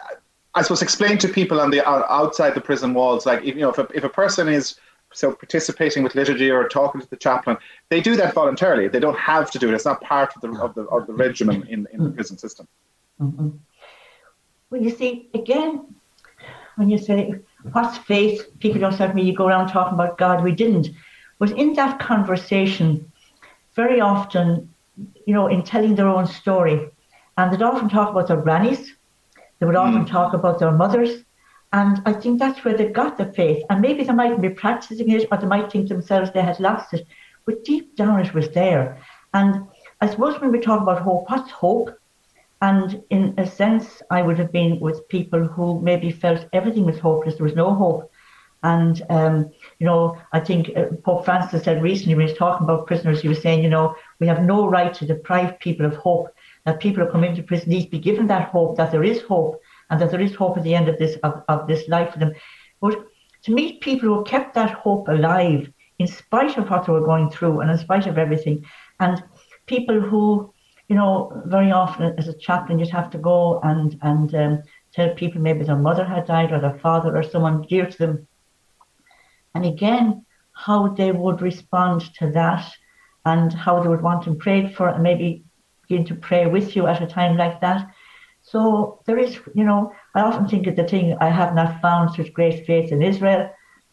I 0.54 0.62
suppose 0.62 0.82
explain 0.82 1.18
to 1.20 1.28
people 1.28 1.60
on 1.60 1.72
the 1.72 1.86
outside 1.88 2.54
the 2.54 2.62
prison 2.62 2.94
walls, 2.94 3.26
like 3.26 3.44
if 3.44 3.56
you 3.56 3.62
know 3.62 3.72
if 3.72 3.78
a, 3.78 3.88
if 3.94 4.04
a 4.04 4.10
person 4.10 4.48
is 4.48 4.76
so 5.14 5.34
participating 5.34 6.04
with 6.04 6.16
liturgy 6.16 6.50
or 6.50 6.68
talking 6.70 7.02
to 7.02 7.10
the 7.10 7.18
chaplain, 7.18 7.58
they 7.90 8.02
do 8.02 8.16
that 8.16 8.34
voluntarily. 8.34 8.88
They 8.88 9.00
don't 9.00 9.18
have 9.18 9.52
to 9.52 9.60
do 9.60 9.70
it. 9.70 9.74
It's 9.74 9.86
not 9.86 10.02
part 10.02 10.36
of 10.36 10.42
the 10.42 10.52
of 10.62 10.76
the, 10.76 10.84
of 10.84 11.08
the 11.08 11.14
regimen 11.14 11.68
in, 11.68 11.88
in 11.92 12.04
the 12.04 12.12
prison 12.12 12.38
system. 12.38 12.68
Mm-hmm. 13.20 13.50
Well, 14.70 14.82
you 14.82 14.90
see, 14.90 15.30
again, 15.34 15.96
when 16.76 16.90
you 16.90 16.98
say 16.98 17.40
what's 17.72 17.98
faith, 18.00 18.48
people 18.60 18.80
don't 18.80 18.94
say 18.94 19.08
to 19.08 19.14
me, 19.14 19.24
you 19.24 19.36
go 19.36 19.48
around 19.48 19.68
talking 19.70 19.94
about 19.94 20.18
God. 20.18 20.44
We 20.44 20.52
didn't. 20.52 20.90
But 21.40 21.52
in 21.52 21.74
that 21.74 22.00
conversation, 22.00 23.12
very 23.76 24.02
often, 24.02 24.74
you 25.26 25.34
know, 25.34 25.48
in 25.48 25.64
telling 25.64 25.96
their 25.96 26.08
own 26.08 26.28
story, 26.28 26.90
and 27.38 27.52
they'd 27.52 27.62
often 27.62 27.90
talk 27.90 28.10
about 28.10 28.28
their 28.28 28.42
grannies, 28.42 28.94
they 29.60 29.66
would 29.66 29.76
often 29.76 30.06
mm. 30.06 30.10
talk 30.10 30.34
about 30.34 30.60
their 30.60 30.72
mothers. 30.72 31.24
And 31.74 32.02
I 32.06 32.14
think 32.14 32.40
that's 32.40 32.66
where 32.66 32.76
they 32.76 32.88
got 32.88 33.18
the 33.18 33.32
faith. 33.32 33.64
And 33.70 33.82
maybe 33.82 34.04
they 34.04 34.14
mightn't 34.14 34.42
be 34.42 34.50
practicing 34.50 35.10
it 35.12 35.28
or 35.32 35.38
they 35.38 35.48
might 35.48 35.72
think 35.72 35.88
themselves 35.88 36.32
they 36.32 36.42
had 36.42 36.60
lost 36.60 36.94
it. 36.94 37.08
But 37.46 37.64
deep 37.64 37.96
down 37.96 38.20
it 38.20 38.34
was 38.34 38.50
there. 38.50 39.02
And 39.34 39.68
I 40.02 40.10
suppose 40.10 40.42
when 40.42 40.52
we 40.52 40.60
talk 40.60 40.82
about 40.82 41.02
hope, 41.02 41.30
what's 41.30 41.52
hope? 41.52 41.98
And 42.62 43.04
in 43.10 43.34
a 43.38 43.48
sense, 43.48 44.04
I 44.12 44.22
would 44.22 44.38
have 44.38 44.52
been 44.52 44.80
with 44.80 45.08
people 45.10 45.46
who 45.46 45.82
maybe 45.82 46.12
felt 46.12 46.48
everything 46.54 46.86
was 46.86 47.00
hopeless, 47.00 47.36
there 47.36 47.44
was 47.44 47.56
no 47.56 47.74
hope. 47.74 48.12
And, 48.64 49.02
um, 49.10 49.52
you 49.80 49.88
know, 49.88 50.22
I 50.34 50.40
think 50.40 50.70
uh, 50.78 50.86
Pope 51.04 51.26
Francis 51.26 51.64
said 51.64 51.82
recently 51.82 52.14
when 52.14 52.28
he 52.28 52.32
was 52.32 52.38
talking 52.38 52.66
about 52.66 52.86
prisoners, 52.86 53.22
he 53.22 53.28
was 53.28 53.42
saying, 53.42 53.64
you 53.64 53.70
know, 53.70 53.96
we 54.20 54.28
have 54.28 54.44
no 54.44 54.68
right 54.68 54.94
to 54.94 55.06
deprive 55.08 55.60
people 55.60 55.88
of 55.88 55.96
hope, 55.96 56.28
that 56.66 56.80
people 56.80 57.04
who 57.04 57.12
come 57.12 57.24
into 57.24 57.42
prison 57.42 57.70
need 57.70 57.86
to 57.86 57.90
be 57.90 57.98
given 57.98 58.28
that 58.28 58.50
hope, 58.50 58.78
that 58.78 58.92
there 58.92 59.04
is 59.04 59.22
hope, 59.24 59.60
and 59.90 60.00
that 60.00 60.12
there 60.12 60.22
is 60.22 60.36
hope 60.36 60.58
at 60.58 60.64
the 60.64 60.76
end 60.76 60.88
of 60.88 61.00
this 61.00 61.18
of, 61.24 61.44
of 61.50 61.68
this 61.68 61.88
life 61.88 62.14
for 62.14 62.20
them. 62.20 62.34
But 62.80 63.04
to 63.44 63.52
meet 63.52 63.82
people 63.82 64.10
who 64.10 64.24
kept 64.24 64.54
that 64.54 64.74
hope 64.74 65.08
alive 65.08 65.68
in 65.98 66.06
spite 66.06 66.58
of 66.60 66.70
what 66.70 66.86
they 66.86 66.92
were 66.92 67.06
going 67.06 67.32
through 67.32 67.62
and 67.62 67.72
in 67.72 67.78
spite 67.80 68.06
of 68.06 68.20
everything, 68.20 68.64
and 69.00 69.24
people 69.66 70.00
who 70.00 70.54
you 70.88 70.96
know, 70.96 71.42
very 71.46 71.72
often 71.72 72.14
as 72.18 72.28
a 72.28 72.38
chaplain, 72.38 72.80
you'd 72.80 72.90
have 72.90 73.10
to 73.12 73.18
go 73.18 73.60
and 73.62 73.98
and 74.02 74.36
um, 74.36 74.64
tell 74.94 75.14
people 75.16 75.42
maybe 75.42 75.64
their 75.64 75.76
mother 75.76 76.06
had 76.06 76.26
died 76.26 76.52
or 76.52 76.60
their 76.60 76.80
father 76.80 77.16
or 77.16 77.24
someone 77.24 77.62
dear 77.64 77.86
to 77.86 77.98
them. 77.98 78.28
And 79.56 79.66
again, 79.66 80.26
how 80.54 80.90
they 80.90 81.12
would 81.12 81.42
respond 81.42 82.14
to 82.16 82.32
that 82.32 82.72
and 83.26 83.54
how 83.54 83.82
they 83.82 83.90
would 83.90 84.02
want 84.02 84.26
them 84.26 84.38
prayed 84.38 84.76
for 84.76 84.90
and 84.90 85.04
maybe 85.04 85.44
begin 85.88 86.06
to 86.06 86.16
pray 86.16 86.46
with 86.46 86.76
you 86.76 86.88
at 86.88 87.02
a 87.02 87.08
time 87.08 87.38
like 87.38 87.62
that. 87.62 87.88
So 88.42 89.02
there 89.06 89.20
is, 89.20 89.40
you 89.54 89.64
know, 89.64 89.94
I 90.16 90.22
often 90.22 90.48
think 90.48 90.68
of 90.68 90.76
the 90.76 90.88
thing 90.88 91.16
I 91.20 91.30
have 91.30 91.54
not 91.54 91.82
found 91.82 92.16
such 92.16 92.34
great 92.34 92.66
faith 92.66 92.92
in 92.92 93.02
Israel. 93.02 93.52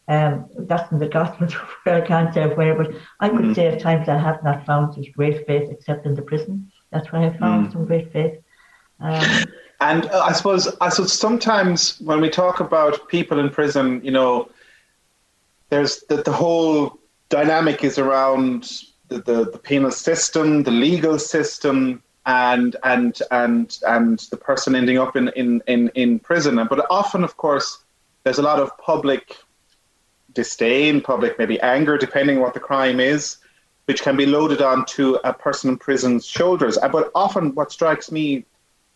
Um, 0.09 0.49
that's 0.61 0.91
in 0.91 0.99
the 0.99 1.09
Gospels 1.09 1.53
where 1.53 1.97
I 2.03 2.07
can't 2.07 2.33
say 2.33 2.47
where, 2.47 2.75
but 2.75 2.93
I 3.21 3.29
could 3.29 3.45
mm. 3.45 3.55
say 3.55 3.67
at 3.67 3.81
times 3.81 4.09
I 4.09 4.17
have 4.17 4.43
not 4.43 4.65
found 4.65 4.95
such 4.95 5.13
great 5.13 5.47
faith 5.47 5.69
except 5.71 6.07
in 6.07 6.15
the 6.15 6.23
prison. 6.23 6.73
That's 6.91 7.11
where 7.13 7.23
I 7.23 7.37
found 7.37 7.69
mm. 7.69 7.73
some 7.73 7.85
great 7.87 8.13
faith. 8.13 8.39
Um, 9.01 9.45
and 9.81 10.07
uh, 10.07 10.21
I 10.21 10.33
suppose, 10.33 10.69
I 10.81 10.89
suppose 10.89 11.13
sometimes 11.13 12.01
when 12.01 12.21
we 12.21 12.31
talk 12.31 12.61
about 12.61 13.09
people 13.09 13.39
in 13.39 13.51
prison, 13.51 14.01
you 14.03 14.11
know, 14.11 14.51
there's 15.71 16.01
the, 16.09 16.23
the 16.23 16.33
whole 16.33 16.99
dynamic 17.29 17.85
is 17.85 17.99
around 17.99 18.83
the, 19.09 19.19
the, 19.19 19.51
the 19.51 19.59
penal 19.59 19.91
system, 19.91 20.63
the 20.63 20.71
legal 20.71 21.19
system, 21.19 22.03
and 22.27 22.77
and 22.85 23.23
and 23.31 23.79
and 23.87 24.19
the 24.31 24.37
person 24.37 24.75
ending 24.75 24.99
up 24.99 25.17
in, 25.17 25.29
in, 25.29 25.63
in, 25.67 25.89
in 25.95 26.19
prison. 26.19 26.57
But 26.69 26.87
often, 26.91 27.25
of 27.25 27.37
course, 27.37 27.83
there's 28.25 28.39
a 28.39 28.43
lot 28.43 28.61
of 28.61 28.77
public 28.79 29.37
disdain, 30.35 31.01
public 31.01 31.39
maybe 31.39 31.61
anger, 31.61 31.97
depending 31.97 32.37
on 32.37 32.43
what 32.43 32.55
the 32.55 32.61
crime 32.61 33.01
is, 33.01 33.39
which 33.89 34.03
can 34.03 34.19
be 34.19 34.27
loaded 34.27 34.61
onto 34.61 35.15
a 35.25 35.33
person 35.33 35.71
in 35.71 35.79
prison's 35.79 36.27
shoulders. 36.27 36.77
Uh, 36.77 36.89
but 36.89 37.11
often, 37.15 37.55
what 37.55 37.73
strikes 37.73 38.13
me 38.13 38.45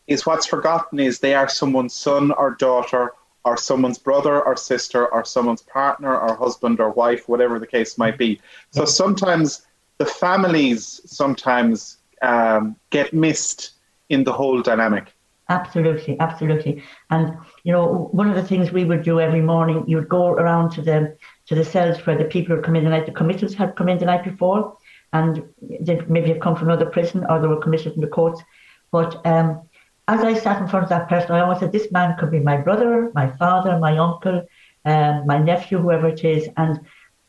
is 0.07 0.27
what's 0.27 0.47
forgotten 0.47 1.01
is 1.01 1.19
they 1.19 1.33
are 1.33 1.49
someone's 1.49 1.95
son 1.95 2.31
or 2.33 2.51
daughter, 2.51 3.15
or 3.47 3.57
someone's 3.57 3.97
brother 3.97 4.43
or 4.43 4.55
sister, 4.55 5.07
or 5.07 5.25
someone's 5.25 5.63
partner 5.63 6.15
or 6.15 6.37
husband 6.37 6.79
or 6.79 6.91
wife, 6.91 7.27
whatever 7.27 7.59
the 7.59 7.67
case 7.67 7.97
might 7.97 8.19
be. 8.19 8.39
So 8.71 8.85
sometimes 8.85 9.67
the 9.97 10.05
families 10.05 11.01
sometimes 11.07 11.97
um, 12.21 12.77
get 12.91 13.15
missed 13.15 13.71
in 14.11 14.25
the 14.25 14.33
whole 14.33 14.61
dynamic. 14.61 15.07
Absolutely, 15.49 16.21
absolutely. 16.21 16.83
And 17.11 17.37
you 17.65 17.73
know, 17.73 18.09
one 18.13 18.29
of 18.29 18.37
the 18.37 18.45
things 18.45 18.73
we 18.73 18.85
would 18.85 19.03
do 19.03 19.21
every 19.21 19.41
morning, 19.41 19.85
you 19.87 19.97
would 19.97 20.09
go 20.09 20.29
around 20.29 20.71
to 20.73 20.83
the 20.83 21.17
to 21.47 21.55
the 21.55 21.65
cells 21.65 22.07
where 22.07 22.17
the 22.17 22.25
people 22.25 22.55
who 22.55 22.63
come 22.63 22.77
in 22.77 22.85
the 22.85 22.91
night, 22.91 23.07
the 23.07 23.13
committals 23.13 23.55
had 23.55 23.75
come 23.75 23.89
in 23.89 23.99
the 23.99 24.05
night 24.05 24.25
before, 24.25 24.77
and 25.13 25.43
they 25.81 26.01
maybe 26.09 26.29
have 26.29 26.41
come 26.41 26.57
from 26.57 26.69
another 26.69 26.87
prison 26.87 27.25
or 27.29 27.41
they 27.41 27.49
were 27.49 27.61
committed 27.61 27.93
from 27.93 28.03
the 28.03 28.09
courts. 28.09 28.43
But 28.91 29.25
um, 29.27 29.69
as 30.09 30.21
I 30.23 30.35
sat 30.35 30.61
in 30.61 30.69
front 30.69 30.85
of 30.85 30.89
that 30.91 31.09
person, 31.09 31.33
I 31.33 31.41
always 31.41 31.61
said, 31.61 31.73
this 31.73 31.93
man 31.93 32.17
could 32.19 32.31
be 32.31 32.41
my 32.41 32.57
brother, 32.57 33.11
my 33.15 33.31
father, 33.37 33.79
my 33.79 33.97
uncle, 33.99 34.47
um, 34.85 35.27
my 35.27 35.39
nephew, 35.39 35.79
whoever 35.79 36.09
it 36.09 36.25
is. 36.25 36.49
And 36.57 36.81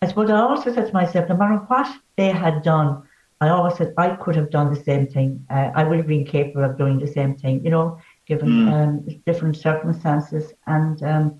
I 0.02 0.08
suppose 0.08 0.30
I 0.30 0.40
also 0.40 0.74
said 0.74 0.88
to 0.88 0.94
myself, 0.94 1.30
no 1.30 1.38
matter 1.38 1.58
what 1.68 1.88
they 2.18 2.30
had 2.30 2.64
done, 2.64 3.04
I 3.42 3.50
always 3.50 3.76
said 3.76 3.94
I 3.98 4.16
could 4.16 4.36
have 4.36 4.50
done 4.50 4.74
the 4.74 4.84
same 4.84 5.08
thing. 5.08 5.46
Uh, 5.50 5.70
I 5.76 5.84
would 5.84 5.98
have 5.98 6.08
been 6.08 6.26
capable 6.26 6.64
of 6.64 6.78
doing 6.78 6.98
the 6.98 7.08
same 7.08 7.36
thing, 7.36 7.64
you 7.64 7.72
know, 7.72 8.00
given 8.26 8.50
mm. 8.50 8.74
um, 8.74 9.22
different 9.26 9.58
circumstances. 9.58 10.54
And 10.66 11.02
um, 11.04 11.40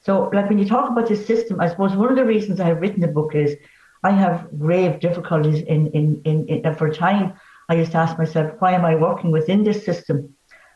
so, 0.00 0.30
like 0.32 0.48
when 0.48 0.58
you 0.58 0.66
talk 0.66 0.90
about 0.90 1.08
the 1.08 1.16
system, 1.16 1.60
I 1.60 1.68
suppose 1.68 1.94
one 1.94 2.10
of 2.10 2.16
the 2.16 2.24
reasons 2.24 2.58
I 2.58 2.68
have 2.68 2.80
written 2.80 3.00
the 3.00 3.08
book 3.08 3.34
is 3.34 3.56
I 4.02 4.10
have 4.10 4.48
grave 4.58 5.00
difficulties 5.00 5.62
in, 5.62 5.88
in, 5.88 6.22
in, 6.24 6.46
in 6.48 6.74
for 6.74 6.86
a 6.86 6.94
time. 6.94 7.34
I 7.68 7.74
used 7.74 7.92
to 7.92 7.98
ask 7.98 8.18
myself, 8.18 8.52
why 8.60 8.72
am 8.72 8.84
I 8.84 8.94
working 8.94 9.30
within 9.30 9.64
this 9.64 9.84
system? 9.84 10.34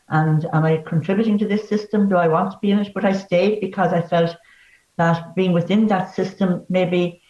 And 0.09 0.45
am 0.53 0.65
I 0.65 0.77
contributing 0.85 1.37
to 1.37 1.47
this 1.47 1.69
system? 1.69 2.09
Do 2.09 2.17
I 2.17 2.27
want 2.27 2.51
to 2.51 2.57
be 2.61 2.71
in 2.71 2.79
it? 2.79 2.93
But 2.93 3.05
I 3.05 3.13
stayed 3.13 3.61
because 3.61 3.93
I 3.93 4.01
felt 4.01 4.35
that 4.97 5.35
being 5.35 5.53
within 5.53 5.87
that 5.87 6.13
system 6.13 6.65
maybe 6.69 7.21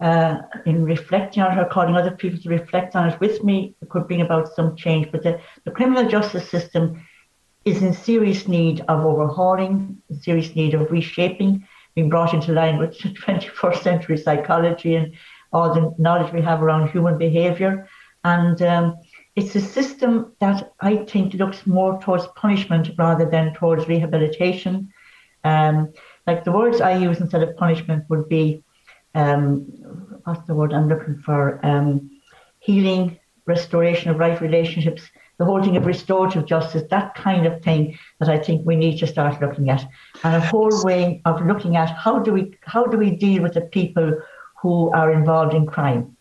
uh, 0.00 0.38
in 0.66 0.84
reflecting 0.84 1.42
on 1.42 1.56
it 1.56 1.60
or 1.60 1.66
calling 1.66 1.96
other 1.96 2.10
people 2.10 2.40
to 2.40 2.48
reflect 2.48 2.96
on 2.96 3.08
it 3.08 3.20
with 3.20 3.44
me, 3.44 3.76
it 3.80 3.88
could 3.88 4.08
bring 4.08 4.20
about 4.20 4.52
some 4.54 4.74
change. 4.74 5.10
But 5.12 5.22
the, 5.22 5.40
the 5.64 5.70
criminal 5.70 6.08
justice 6.08 6.48
system 6.48 7.00
is 7.64 7.82
in 7.82 7.94
serious 7.94 8.48
need 8.48 8.80
of 8.88 9.04
overhauling, 9.04 10.02
in 10.10 10.20
serious 10.20 10.54
need 10.54 10.74
of 10.74 10.90
reshaping, 10.90 11.66
being 11.94 12.10
brought 12.10 12.34
into 12.34 12.52
line 12.52 12.78
with 12.78 12.98
21st 12.98 13.82
century 13.82 14.18
psychology 14.18 14.96
and 14.96 15.14
all 15.54 15.72
the 15.72 15.94
knowledge 15.98 16.32
we 16.32 16.42
have 16.42 16.62
around 16.62 16.90
human 16.90 17.16
behavior. 17.16 17.88
And 18.24 18.60
um, 18.62 18.96
it's 19.36 19.54
a 19.54 19.60
system 19.60 20.32
that 20.40 20.72
I 20.80 20.96
think 20.96 21.34
looks 21.34 21.66
more 21.66 22.00
towards 22.00 22.26
punishment 22.36 22.90
rather 22.98 23.24
than 23.24 23.54
towards 23.54 23.88
rehabilitation. 23.88 24.92
Um, 25.44 25.92
like 26.26 26.44
the 26.44 26.52
words 26.52 26.80
I 26.80 26.96
use 26.96 27.20
instead 27.20 27.42
of 27.42 27.56
punishment 27.56 28.04
would 28.08 28.28
be 28.28 28.64
um, 29.14 29.60
what's 30.24 30.46
the 30.46 30.54
word 30.54 30.72
I'm 30.72 30.88
looking 30.88 31.18
for? 31.18 31.64
Um, 31.64 32.10
healing, 32.58 33.18
restoration 33.46 34.10
of 34.10 34.18
right 34.18 34.40
relationships, 34.40 35.02
the 35.38 35.44
whole 35.44 35.62
thing 35.62 35.76
of 35.76 35.86
restorative 35.86 36.46
justice, 36.46 36.82
that 36.90 37.14
kind 37.14 37.46
of 37.46 37.62
thing 37.62 37.98
that 38.20 38.28
I 38.28 38.38
think 38.38 38.64
we 38.64 38.76
need 38.76 38.98
to 38.98 39.06
start 39.06 39.40
looking 39.40 39.68
at, 39.68 39.84
and 40.22 40.36
a 40.36 40.40
whole 40.40 40.84
way 40.84 41.20
of 41.24 41.44
looking 41.44 41.76
at 41.76 41.90
how 41.90 42.20
do 42.20 42.32
we 42.32 42.56
how 42.62 42.84
do 42.84 42.96
we 42.96 43.10
deal 43.10 43.42
with 43.42 43.54
the 43.54 43.62
people 43.62 44.16
who 44.64 44.90
are 44.92 45.12
involved 45.12 45.52
in 45.52 45.66
crime? 45.66 46.16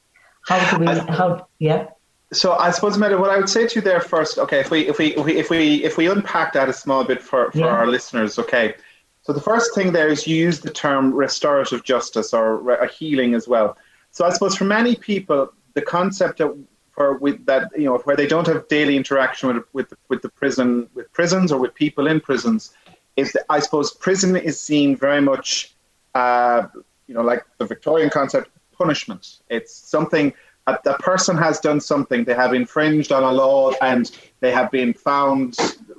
How 0.46 0.60
do 0.70 0.80
we 0.80 0.88
how 1.18 1.48
yeah? 1.60 1.88
So 2.34 2.48
I 2.54 2.72
suppose, 2.72 2.98
Meta, 2.98 3.18
what 3.18 3.30
I 3.30 3.38
would 3.38 3.48
say 3.48 3.66
to 3.68 3.76
you 3.76 3.82
there 3.82 4.02
first, 4.02 4.38
okay, 4.38 4.60
if 4.60 4.70
we 4.70 4.80
if 4.92 4.98
we 5.00 5.16
if 5.16 5.26
we 5.26 5.38
if 5.38 5.50
we, 5.50 5.84
if 5.90 5.98
we 5.98 6.10
unpack 6.10 6.52
that 6.54 6.68
a 6.68 6.74
small 6.74 7.06
bit 7.06 7.22
for, 7.22 7.52
for 7.52 7.60
yeah. 7.60 7.68
our 7.68 7.88
listeners, 7.88 8.38
okay. 8.38 8.76
So 9.22 9.32
the 9.32 9.40
first 9.40 9.74
thing 9.74 9.94
there 9.94 10.10
is 10.10 10.28
you 10.28 10.36
use 10.36 10.60
the 10.60 10.70
term 10.70 11.14
restorative 11.14 11.86
justice 11.86 12.34
or 12.34 12.70
a 12.72 12.88
healing 12.88 13.34
as 13.34 13.48
well. 13.48 13.78
So 14.12 14.26
I 14.26 14.32
suppose 14.32 14.58
for 14.58 14.66
many 14.66 14.96
people, 14.96 15.54
the 15.76 15.82
concept 15.82 16.42
of 16.42 16.58
for 16.92 17.18
with 17.26 17.46
that 17.46 17.72
you 17.78 17.86
know 17.86 17.98
where 18.00 18.18
they 18.18 18.28
don't 18.28 18.48
have 18.48 18.68
daily 18.68 18.98
interaction 18.98 19.48
with 19.50 19.64
with 19.72 19.94
with 20.10 20.22
the 20.22 20.32
prison 20.40 20.90
with 20.96 21.08
prisons 21.14 21.50
or 21.54 21.60
with 21.64 21.74
people 21.74 22.08
in 22.08 22.20
prisons 22.20 22.74
is 23.16 23.32
that 23.32 23.46
I 23.50 23.60
suppose 23.60 23.94
prison 23.94 24.36
is 24.36 24.60
seen 24.60 24.98
very 24.98 25.22
much 25.22 25.74
uh, 26.14 26.68
you 27.14 27.20
know 27.20 27.26
like 27.26 27.46
the 27.60 27.66
Victorian 27.66 28.10
concept 28.10 28.50
punishment. 28.76 29.38
It's 29.50 29.72
something 29.72 30.34
a, 30.66 30.80
a 30.86 30.98
person 30.98 31.38
has 31.38 31.60
done 31.60 31.80
something 31.80 32.24
they 32.24 32.34
have 32.34 32.56
infringed 32.56 33.12
on 33.12 33.24
a 33.24 33.32
law 33.32 33.74
and 33.82 34.10
they 34.40 34.52
have 34.52 34.72
been 34.72 34.94
found 34.94 35.56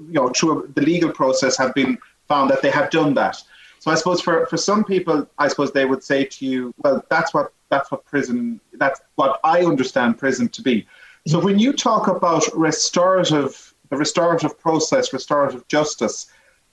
you 0.09 0.19
know 0.19 0.29
through 0.31 0.73
the 0.75 0.83
legal 0.83 1.13
process 1.13 1.57
have 1.57 1.73
been 1.73 1.97
found 2.27 2.51
that 2.51 2.63
they 2.63 2.71
have 2.71 2.91
done 2.91 3.15
that. 3.15 3.37
So 3.79 3.93
I 3.93 3.95
suppose 3.95 4.21
for, 4.21 4.47
for 4.47 4.57
some 4.57 4.83
people, 4.83 5.29
I 5.39 5.47
suppose 5.49 5.71
they 5.71 5.85
would 5.85 6.03
say 6.03 6.25
to 6.25 6.47
you, 6.47 6.75
well, 6.79 7.05
that's 7.11 7.33
what 7.33 7.53
that's 7.69 7.93
what 7.93 8.05
prison 8.05 8.61
that's 8.73 9.01
what 9.15 9.39
I 9.45 9.65
understand 9.65 10.19
prison 10.19 10.49
to 10.49 10.63
be. 10.63 10.85
So 11.29 11.39
when 11.39 11.61
you 11.61 11.73
talk 11.73 12.09
about 12.09 12.43
restorative 12.55 13.73
the 13.91 13.97
restorative 13.97 14.59
process, 14.59 15.13
restorative 15.13 15.69
justice, 15.69 16.27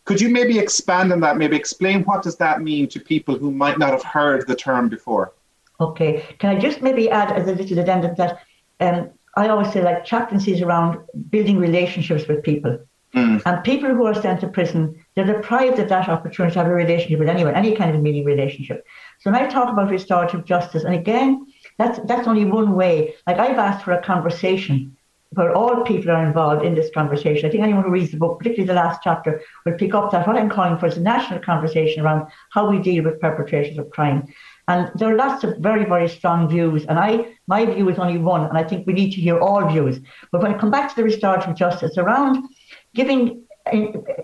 could 0.05 0.19
you 0.19 0.29
maybe 0.29 0.57
expand 0.57 1.13
on 1.13 1.19
that? 1.21 1.37
Maybe 1.37 1.55
explain 1.55 2.03
what 2.03 2.23
does 2.23 2.37
that 2.37 2.61
mean 2.61 2.87
to 2.89 2.99
people 2.99 3.37
who 3.37 3.51
might 3.51 3.77
not 3.77 3.91
have 3.91 4.03
heard 4.03 4.47
the 4.47 4.55
term 4.55 4.89
before? 4.89 5.33
Okay, 5.79 6.23
can 6.39 6.55
I 6.55 6.59
just 6.59 6.81
maybe 6.81 7.09
add 7.09 7.31
as 7.31 7.47
a 7.47 7.53
little 7.53 7.79
addendum 7.79 8.15
that 8.15 8.39
um, 8.79 9.09
I 9.35 9.47
always 9.47 9.71
say 9.71 9.81
like 9.81 10.05
chaplaincy 10.05 10.53
is 10.53 10.61
around 10.61 10.99
building 11.29 11.57
relationships 11.57 12.27
with 12.27 12.43
people. 12.43 12.79
Mm. 13.15 13.41
And 13.45 13.63
people 13.63 13.89
who 13.89 14.05
are 14.05 14.13
sent 14.13 14.39
to 14.39 14.47
prison, 14.47 15.03
they're 15.15 15.25
deprived 15.25 15.79
of 15.79 15.89
that 15.89 16.07
opportunity 16.07 16.53
to 16.53 16.59
have 16.59 16.67
a 16.67 16.73
relationship 16.73 17.19
with 17.19 17.27
anyone, 17.27 17.55
any 17.55 17.75
kind 17.75 17.93
of 17.95 18.01
meaning 18.01 18.23
relationship. 18.23 18.85
So 19.19 19.31
when 19.31 19.41
I 19.41 19.47
talk 19.47 19.69
about 19.69 19.89
restorative 19.89 20.45
justice, 20.45 20.83
and 20.83 20.95
again, 20.95 21.45
that's 21.77 21.99
that's 22.05 22.27
only 22.27 22.45
one 22.45 22.73
way. 22.73 23.15
Like 23.27 23.37
I've 23.37 23.57
asked 23.57 23.83
for 23.83 23.91
a 23.91 24.01
conversation 24.01 24.95
where 25.33 25.55
all 25.55 25.83
people 25.83 26.11
are 26.11 26.25
involved 26.25 26.65
in 26.65 26.75
this 26.75 26.89
conversation. 26.93 27.45
I 27.45 27.51
think 27.51 27.63
anyone 27.63 27.83
who 27.83 27.89
reads 27.89 28.11
the 28.11 28.17
book, 28.17 28.37
particularly 28.37 28.67
the 28.67 28.73
last 28.73 28.99
chapter, 29.01 29.41
will 29.65 29.77
pick 29.77 29.93
up 29.93 30.11
that 30.11 30.27
what 30.27 30.35
I'm 30.35 30.49
calling 30.49 30.77
for 30.77 30.87
is 30.87 30.97
a 30.97 31.01
national 31.01 31.39
conversation 31.39 32.03
around 32.03 32.27
how 32.51 32.69
we 32.69 32.79
deal 32.79 33.05
with 33.05 33.21
perpetrators 33.21 33.77
of 33.77 33.89
crime. 33.91 34.27
And 34.67 34.91
there 34.95 35.09
are 35.09 35.15
lots 35.15 35.45
of 35.45 35.57
very, 35.59 35.85
very 35.85 36.09
strong 36.09 36.49
views. 36.49 36.85
And 36.85 36.99
I 36.99 37.37
my 37.47 37.65
view 37.65 37.89
is 37.89 37.97
only 37.97 38.17
one, 38.17 38.43
and 38.47 38.57
I 38.57 38.63
think 38.63 38.85
we 38.85 38.93
need 38.93 39.11
to 39.11 39.21
hear 39.21 39.39
all 39.39 39.67
views. 39.67 39.99
But 40.31 40.41
when 40.41 40.53
I 40.53 40.57
come 40.57 40.71
back 40.71 40.89
to 40.89 40.95
the 40.95 41.03
restorative 41.03 41.55
justice 41.55 41.97
around 41.97 42.47
giving 42.93 43.43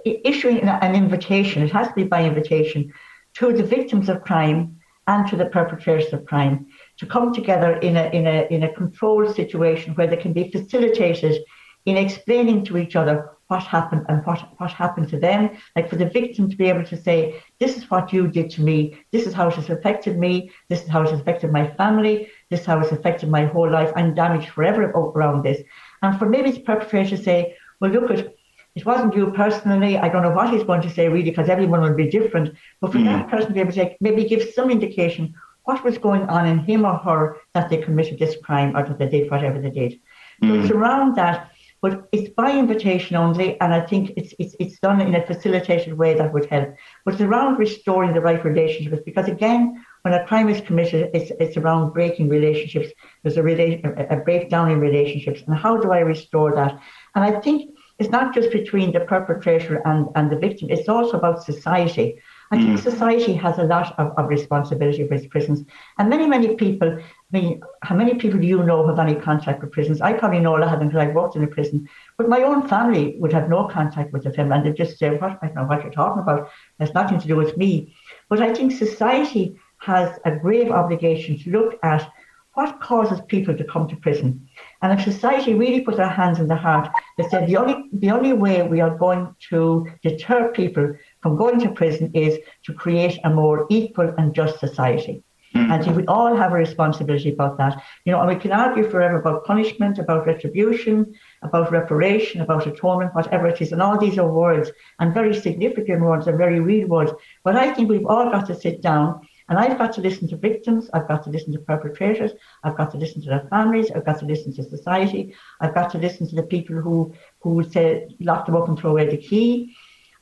issuing 0.06 0.60
an 0.62 0.96
invitation, 0.96 1.64
it 1.64 1.72
has 1.72 1.88
to 1.88 1.94
be 1.94 2.04
by 2.04 2.24
invitation, 2.24 2.92
to 3.36 3.54
the 3.54 3.64
victims 3.64 4.10
of 4.10 4.24
crime 4.24 4.78
and 5.08 5.28
to 5.30 5.36
the 5.38 5.46
perpetrators 5.46 6.12
of 6.12 6.26
crime 6.26 6.68
to 6.98 7.06
come 7.06 7.34
together 7.34 7.78
in 7.78 7.96
a 7.98 8.06
in 8.10 8.28
a 8.28 8.48
in 8.50 8.64
a 8.64 8.74
controlled 8.74 9.36
situation 9.36 9.94
where 9.96 10.08
they 10.08 10.18
can 10.18 10.34
be 10.34 10.52
facilitated 10.52 11.44
in 11.86 11.96
explaining 11.98 12.66
to 12.66 12.78
each 12.78 12.96
other 12.96 13.32
what 13.48 13.64
happened 13.64 14.06
and 14.10 14.26
what, 14.26 14.40
what 14.58 14.72
happened 14.72 15.08
to 15.10 15.18
them. 15.18 15.58
Like 15.76 15.90
for 15.90 15.96
the 15.96 16.10
victim 16.10 16.50
to 16.50 16.58
be 16.58 16.68
able 16.68 16.84
to 16.84 17.02
say, 17.02 17.42
this 17.60 17.78
is 17.78 17.90
what 17.90 18.12
you 18.12 18.28
did 18.28 18.50
to 18.52 18.62
me, 18.62 18.98
this 19.12 19.26
is 19.26 19.34
how 19.34 19.48
it 19.48 19.56
has 19.56 19.70
affected 19.70 20.18
me, 20.20 20.52
this 20.68 20.84
is 20.84 20.90
how 20.90 21.04
it 21.04 21.12
has 21.12 21.20
affected 21.22 21.52
my 21.52 21.70
family, 21.76 22.30
this 22.50 22.60
is 22.62 22.66
how 22.66 22.80
it's 22.82 22.92
affected 22.92 23.30
my 23.30 23.46
whole 23.46 23.70
life, 23.72 23.92
I'm 23.96 24.14
damaged 24.14 24.50
forever 24.50 24.92
around 24.92 25.44
this. 25.44 25.62
And 26.02 26.20
for 26.20 26.28
maybe 26.28 26.52
the 26.52 26.60
perpetrator 26.60 27.16
to 27.16 27.24
say, 27.24 27.56
well, 27.80 27.92
look 27.92 28.12
at 28.12 28.34
it 28.76 28.86
wasn't 28.86 29.16
you 29.16 29.32
personally. 29.32 29.98
I 29.98 30.08
don't 30.08 30.22
know 30.22 30.36
what 30.36 30.52
he's 30.52 30.64
going 30.64 30.84
to 30.84 30.90
say 30.90 31.08
really, 31.08 31.32
because 31.32 31.50
everyone 31.50 31.82
will 31.82 31.96
be 31.96 32.12
different. 32.12 32.56
But 32.80 32.92
for 32.92 33.00
mm. 33.00 33.06
that 33.06 33.28
person 33.28 33.48
to 33.48 33.54
be 33.54 33.60
able 33.60 33.72
to 33.72 33.96
maybe 34.02 34.26
give 34.26 34.44
some 34.54 34.70
indication 34.70 35.34
what 35.68 35.84
was 35.84 35.98
going 35.98 36.24
on 36.36 36.48
in 36.48 36.60
him 36.60 36.86
or 36.86 36.98
her 37.08 37.38
that 37.54 37.70
they 37.70 37.78
committed 37.78 38.18
this 38.18 38.36
crime 38.46 38.76
or 38.76 38.84
that 38.88 38.98
they 39.00 39.10
did 39.10 39.30
whatever 39.30 39.60
they 39.60 39.70
did. 39.70 40.00
Mm. 40.42 40.48
So 40.48 40.54
it's 40.60 40.72
mm. 40.72 40.78
around 40.78 41.16
that, 41.16 41.52
but 41.82 42.08
it's 42.12 42.30
by 42.30 42.50
invitation 42.58 43.16
only, 43.16 43.60
and 43.62 43.74
I 43.74 43.82
think 43.82 44.14
it's 44.16 44.34
it's 44.40 44.56
it's 44.60 44.80
done 44.80 45.00
in 45.02 45.14
a 45.14 45.26
facilitated 45.32 45.94
way 46.02 46.14
that 46.16 46.34
would 46.34 46.46
help. 46.46 46.70
But 47.04 47.14
it's 47.14 47.28
around 47.30 47.60
restoring 47.60 48.14
the 48.14 48.22
right 48.22 48.44
relationships 48.44 49.02
because 49.06 49.28
again, 49.28 49.62
when 50.04 50.14
a 50.14 50.26
crime 50.26 50.48
is 50.48 50.62
committed, 50.62 51.12
it's, 51.14 51.32
it's 51.44 51.58
around 51.58 51.92
breaking 51.92 52.30
relationships. 52.30 52.90
There's 53.22 53.36
a, 53.36 53.42
rela- 53.42 54.12
a 54.16 54.18
breakdown 54.28 54.72
in 54.72 54.80
relationships. 54.80 55.42
And 55.46 55.54
how 55.54 55.76
do 55.78 55.92
I 55.92 56.00
restore 56.00 56.56
that? 56.56 56.80
And 57.14 57.26
I 57.26 57.42
think 57.42 57.76
it's 58.00 58.10
not 58.10 58.34
just 58.34 58.52
between 58.52 58.94
the 58.94 59.02
perpetrator 59.02 59.82
and, 59.86 60.08
and 60.16 60.32
the 60.32 60.38
victim, 60.38 60.70
it's 60.70 60.88
also 60.88 61.18
about 61.18 61.44
society. 61.44 62.22
I 62.52 62.58
think 62.58 62.80
mm. 62.80 62.84
society 62.84 63.34
has 63.34 63.58
a 63.58 63.64
lot 63.64 63.98
of, 64.00 64.14
of 64.18 64.30
responsibility 64.30 65.06
for 65.08 65.14
its 65.16 65.28
prisons. 65.28 65.66
And 65.98 66.10
many, 66.10 66.26
many 66.26 66.56
people, 66.56 66.98
I 66.98 67.04
mean, 67.32 67.62
how 67.82 67.96
many 67.96 68.16
people 68.16 68.40
do 68.40 68.48
you 68.48 68.64
know 68.64 68.88
have 68.88 69.00
any 69.00 69.16
contact 69.16 69.62
with 69.62 69.72
prisons? 69.72 70.00
I 70.00 70.14
probably 70.14 70.40
know 70.40 70.58
a 70.58 70.60
lot 70.60 70.74
of 70.74 70.80
them 70.80 70.88
because 70.88 71.08
I've 71.08 71.16
worked 71.16 71.36
in 71.36 71.44
a 71.44 71.48
prison. 71.48 71.90
But 72.18 72.30
my 72.30 72.44
own 72.44 72.68
family 72.68 73.18
would 73.20 73.34
have 73.34 73.50
no 73.50 73.66
contact 73.66 74.14
with 74.14 74.24
the 74.24 74.32
film 74.32 74.52
and 74.52 74.66
they'd 74.66 74.76
just 74.76 74.98
say, 74.98 75.10
What 75.10 75.40
I 75.42 75.48
don't 75.48 75.56
know 75.56 75.66
what 75.66 75.84
you're 75.84 75.92
talking 75.92 76.22
about. 76.22 76.50
That's 76.80 76.94
nothing 76.94 77.20
to 77.20 77.28
do 77.28 77.36
with 77.36 77.58
me. 77.58 77.94
But 78.30 78.42
I 78.42 78.54
think 78.54 78.72
society 78.72 79.58
has 79.80 80.18
a 80.26 80.36
grave 80.36 80.72
obligation 80.72 81.38
to 81.40 81.52
look 81.52 81.80
at 81.84 82.10
what 82.58 82.80
causes 82.82 83.22
people 83.28 83.56
to 83.56 83.64
come 83.64 83.88
to 83.88 83.96
prison. 83.98 84.50
And 84.82 84.92
if 84.92 85.06
society 85.06 85.54
really 85.54 85.82
put 85.82 85.98
their 85.98 86.10
hands 86.10 86.40
in 86.40 86.48
the 86.48 86.56
heart, 86.56 86.90
they 87.16 87.28
said 87.30 87.48
the 87.48 87.56
only 87.56 87.88
the 87.94 88.10
only 88.10 88.34
way 88.34 88.64
we 88.64 88.82
are 88.82 88.98
going 88.98 89.36
to 89.50 89.88
deter 90.02 90.52
people 90.54 90.96
from 91.22 91.36
going 91.36 91.60
to 91.62 91.70
prison 91.70 92.12
is 92.14 92.40
to 92.66 92.74
create 92.74 93.20
a 93.24 93.30
more 93.30 93.66
equal 93.70 94.14
and 94.18 94.34
just 94.34 94.60
society. 94.60 95.24
Mm. 95.56 95.88
And 95.88 95.96
we 95.96 96.06
all 96.06 96.36
have 96.36 96.52
a 96.52 96.56
responsibility 96.56 97.32
about 97.32 97.58
that. 97.58 97.82
You 98.06 98.12
know, 98.12 98.20
and 98.20 98.30
we 98.30 98.36
can 98.36 98.52
argue 98.52 98.90
forever 98.90 99.20
about 99.20 99.46
punishment, 99.46 99.98
about 99.98 100.28
retribution, 100.28 101.14
about 101.42 101.72
reparation, 101.72 102.42
about 102.42 102.68
atonement, 102.68 103.16
whatever 103.16 103.48
it 103.48 103.62
is. 103.62 103.72
And 103.72 103.82
all 103.82 103.98
these 103.98 104.18
are 104.18 104.28
words 104.28 104.72
and 105.00 105.14
very 105.14 105.34
significant 105.34 106.02
words 106.02 106.28
and 106.28 106.38
very 106.38 106.60
real 106.60 106.88
words. 106.88 107.12
But 107.44 107.56
I 107.56 107.74
think 107.74 107.90
we've 107.90 108.06
all 108.06 108.30
got 108.30 108.46
to 108.48 108.56
sit 108.56 108.82
down 108.82 109.22
and 109.50 109.58
I've 109.58 109.78
got 109.78 109.94
to 109.94 110.02
listen 110.02 110.28
to 110.30 110.38
victims, 110.38 110.90
I've 110.94 111.08
got 111.08 111.24
to 111.24 111.30
listen 111.30 111.54
to 111.54 111.60
perpetrators, 111.60 112.32
I've 112.64 112.76
got 112.76 112.92
to 112.92 112.98
listen 112.98 113.22
to 113.22 113.30
their 113.30 113.48
families, 113.50 113.90
I've 113.92 114.06
got 114.06 114.20
to 114.20 114.26
listen 114.26 114.54
to 114.56 114.64
society, 114.64 115.34
I've 115.62 115.74
got 115.74 115.90
to 115.92 115.98
listen 115.98 116.28
to 116.28 116.36
the 116.36 116.44
people 116.44 116.76
who, 116.76 117.14
who 117.42 117.52
would 117.52 117.72
say 117.72 118.10
lock 118.20 118.46
them 118.46 118.58
up 118.58 118.68
and 118.68 118.78
throw 118.78 118.92
away 118.92 119.10
the 119.10 119.18
key. 119.18 119.74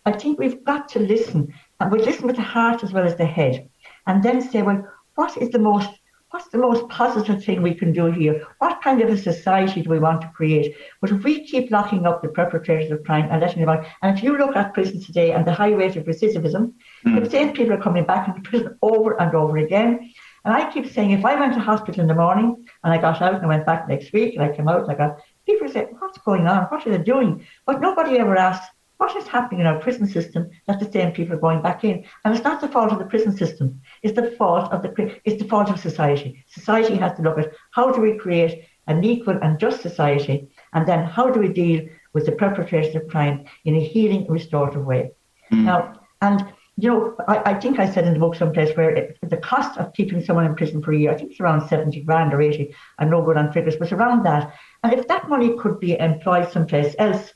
I 0.06 0.12
think 0.12 0.40
we've 0.40 0.64
got 0.64 0.88
to 0.90 1.00
listen, 1.00 1.54
and 1.80 1.92
we 1.92 2.00
listen 2.00 2.28
with 2.28 2.36
the 2.36 2.42
heart 2.42 2.84
as 2.84 2.94
well 2.94 3.06
as 3.06 3.16
the 3.16 3.26
head, 3.26 3.70
and 4.08 4.22
then 4.24 4.42
say, 4.42 4.62
well, 4.62 4.88
what 5.16 5.38
is 5.38 5.50
the 5.50 5.60
most 5.60 5.90
what's 6.36 6.50
the 6.50 6.58
most 6.58 6.86
positive 6.90 7.42
thing 7.42 7.62
we 7.62 7.74
can 7.74 7.94
do 7.94 8.08
here? 8.08 8.46
What 8.60 8.82
kind 8.82 9.02
of 9.02 9.08
a 9.08 9.18
society 9.18 9.82
do 9.82 9.90
we 9.90 10.00
want 10.00 10.20
to 10.22 10.28
create? 10.36 10.76
But 11.00 11.12
if 11.12 11.24
we 11.24 11.48
keep 11.48 11.72
locking 11.72 12.06
up 12.06 12.22
the 12.22 12.28
perpetrators 12.28 12.92
of 12.92 13.06
crime 13.06 13.30
and 13.32 13.40
letting 13.40 13.62
them 13.62 13.70
out, 13.70 13.86
and 14.02 14.18
if 14.18 14.22
you 14.22 14.38
look 14.38 14.54
at 14.54 14.74
prisons 14.74 15.06
today 15.06 15.32
and 15.32 15.48
the 15.48 15.54
high 15.54 15.72
rate 15.72 15.96
of 15.96 16.04
recidivism, 16.04 16.74
mm. 17.06 17.24
the 17.24 17.30
same 17.30 17.54
people 17.54 17.72
are 17.72 17.82
coming 17.82 18.04
back 18.04 18.28
into 18.28 18.42
prison 18.42 18.78
over 18.82 19.18
and 19.22 19.34
over 19.34 19.58
again. 19.60 20.12
And 20.44 20.54
I 20.54 20.70
keep 20.70 20.92
saying, 20.92 21.12
if 21.12 21.24
I 21.24 21.40
went 21.40 21.54
to 21.54 21.62
hospital 21.62 22.02
in 22.02 22.08
the 22.08 22.14
morning 22.14 22.68
and 22.84 22.94
I 22.94 22.98
got 22.98 23.22
out 23.22 23.36
and 23.36 23.46
I 23.46 23.48
went 23.48 23.66
back 23.66 23.88
next 23.88 24.12
week 24.12 24.36
and 24.36 24.44
I 24.44 24.54
came 24.54 24.68
out 24.68 24.82
and 24.82 24.92
I 24.92 24.96
got, 24.96 25.20
people 25.46 25.70
say, 25.70 25.88
what's 26.00 26.18
going 26.18 26.48
on? 26.48 26.66
What 26.66 26.86
are 26.86 26.92
they 26.98 27.02
doing? 27.02 27.48
But 27.66 27.80
nobody 27.80 28.20
ever 28.20 28.36
asks, 28.36 28.68
what 28.98 29.16
is 29.16 29.28
happening 29.28 29.62
in 29.62 29.68
our 29.68 29.80
prison 29.80 30.08
system 30.08 30.50
that 30.68 30.80
the 30.80 30.92
same 30.92 31.12
people 31.12 31.36
are 31.36 31.40
going 31.40 31.62
back 31.62 31.84
in? 31.84 32.06
And 32.24 32.34
it's 32.34 32.44
not 32.44 32.62
the 32.62 32.68
fault 32.68 32.92
of 32.92 33.00
the 33.00 33.06
prison 33.06 33.36
system. 33.36 33.82
It's 34.04 34.16
the 34.16 34.32
fault 34.32 34.72
of 34.72 34.82
the 34.84 35.20
it's 35.26 35.42
the 35.42 35.48
fault 35.48 35.70
of 35.70 35.80
society. 35.80 36.44
Society 36.48 36.96
has 36.96 37.16
to 37.18 37.22
look 37.22 37.38
at 37.38 37.52
how 37.72 37.92
do 37.92 38.02
we 38.02 38.18
create 38.18 38.66
an 38.88 39.04
equal 39.04 39.38
and 39.42 39.60
just 39.60 39.82
society, 39.82 40.48
and 40.74 40.88
then 40.88 41.04
how 41.04 41.30
do 41.30 41.40
we 41.40 41.50
deal 41.50 41.86
with 42.14 42.26
the 42.26 42.32
perpetrators 42.32 42.96
of 42.96 43.08
crime 43.08 43.46
in 43.66 43.76
a 43.76 43.84
healing, 43.84 44.26
restorative 44.28 44.86
way. 44.86 45.12
Mm. 45.52 45.66
Now, 45.66 46.00
and 46.22 46.46
you 46.78 46.90
know, 46.90 47.16
I, 47.28 47.52
I, 47.52 47.60
think 47.60 47.80
I 47.80 47.90
said 47.90 48.06
in 48.06 48.14
the 48.14 48.20
book 48.20 48.36
someplace 48.36 48.76
where 48.76 48.90
it, 48.90 49.18
the 49.22 49.38
cost 49.38 49.78
of 49.78 49.94
keeping 49.94 50.24
someone 50.24 50.46
in 50.46 50.56
prison 50.56 50.82
for 50.82 50.92
a 50.92 50.98
year, 50.98 51.12
I 51.12 51.18
think 51.18 51.32
it's 51.32 51.40
around 51.40 51.68
70 51.68 52.02
grand 52.02 52.34
or 52.34 52.42
80. 52.42 52.74
I'm 53.00 53.10
no 53.10 53.22
good 53.22 53.38
on 53.38 53.54
figures, 53.54 53.76
but 53.78 53.94
around 53.94 54.24
that. 54.24 54.54
And 54.84 54.94
if 54.94 55.08
that 55.08 55.30
money 55.30 55.56
could 55.58 55.80
be 55.80 55.98
employed 55.98 56.52
someplace 56.52 56.96
else, 57.00 57.34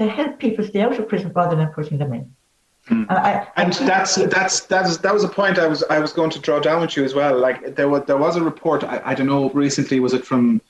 to 0.00 0.08
help 0.08 0.38
people 0.38 0.64
stay 0.64 0.80
out 0.80 0.98
of 0.98 1.08
prison 1.08 1.30
rather 1.34 1.54
than 1.54 1.68
putting 1.68 1.98
them 1.98 2.14
in. 2.14 2.34
Mm. 2.88 3.06
And, 3.10 3.10
I, 3.10 3.46
and 3.56 3.72
that's 3.74 4.14
that's 4.14 4.60
that's 4.60 4.96
that 4.96 5.12
was 5.12 5.24
a 5.24 5.28
point 5.28 5.58
I 5.58 5.66
was 5.66 5.82
I 5.84 5.98
was 5.98 6.12
going 6.14 6.30
to 6.30 6.38
draw 6.38 6.58
down 6.58 6.80
with 6.80 6.96
you 6.96 7.04
as 7.04 7.14
well. 7.14 7.38
Like 7.38 7.76
there 7.76 7.88
was 7.88 8.04
there 8.06 8.16
was 8.16 8.36
a 8.36 8.42
report 8.42 8.82
I, 8.82 9.02
I 9.04 9.14
don't 9.14 9.26
know 9.26 9.50
recently 9.50 10.00
was 10.00 10.14
it 10.14 10.24
from 10.24 10.62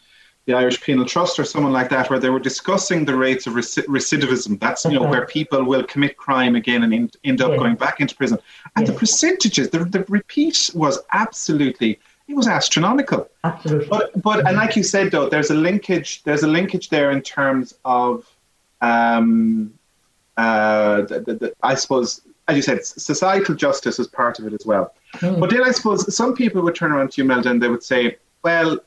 the 0.46 0.54
Irish 0.54 0.80
Penal 0.80 1.04
Trust 1.04 1.38
or 1.38 1.44
someone 1.44 1.72
like 1.72 1.90
that 1.90 2.10
where 2.10 2.18
they 2.18 2.30
were 2.30 2.40
discussing 2.40 3.04
the 3.04 3.14
rates 3.14 3.46
of 3.46 3.54
recidivism. 3.54 4.58
That's 4.58 4.84
you 4.84 4.98
know 4.98 5.08
where 5.08 5.26
people 5.26 5.62
will 5.62 5.84
commit 5.84 6.16
crime 6.16 6.56
again 6.56 6.82
and 6.82 6.92
end, 6.92 7.16
end 7.22 7.40
up 7.40 7.56
going 7.56 7.76
back 7.76 8.00
into 8.00 8.16
prison. 8.16 8.38
And 8.74 8.86
the 8.86 8.94
percentages, 8.94 9.70
the, 9.70 9.84
the 9.84 10.04
repeat 10.08 10.70
was 10.74 10.98
absolutely 11.12 12.00
it 12.26 12.34
was 12.34 12.48
astronomical. 12.48 13.28
Absolutely. 13.44 13.86
But 13.86 14.20
but 14.20 14.46
and 14.46 14.56
like 14.56 14.74
you 14.74 14.82
said 14.82 15.12
though, 15.12 15.28
there's 15.28 15.50
a 15.50 15.54
linkage 15.54 16.24
there's 16.24 16.42
a 16.42 16.48
linkage 16.48 16.88
there 16.88 17.12
in 17.12 17.22
terms 17.22 17.74
of 17.84 18.26
um, 18.80 19.72
uh, 20.36 21.02
the, 21.02 21.20
the, 21.20 21.34
the, 21.34 21.54
I 21.62 21.74
suppose, 21.74 22.22
as 22.48 22.56
you 22.56 22.62
said, 22.62 22.84
societal 22.84 23.54
justice 23.54 23.98
is 23.98 24.06
part 24.06 24.38
of 24.38 24.46
it 24.46 24.52
as 24.52 24.64
well. 24.64 24.94
Mm. 25.16 25.40
But 25.40 25.50
then 25.50 25.62
I 25.62 25.70
suppose 25.70 26.14
some 26.14 26.34
people 26.34 26.62
would 26.62 26.74
turn 26.74 26.92
around 26.92 27.12
to 27.12 27.22
you, 27.22 27.26
Melda, 27.26 27.50
and 27.50 27.62
they 27.62 27.68
would 27.68 27.82
say, 27.82 28.16
well, 28.42 28.78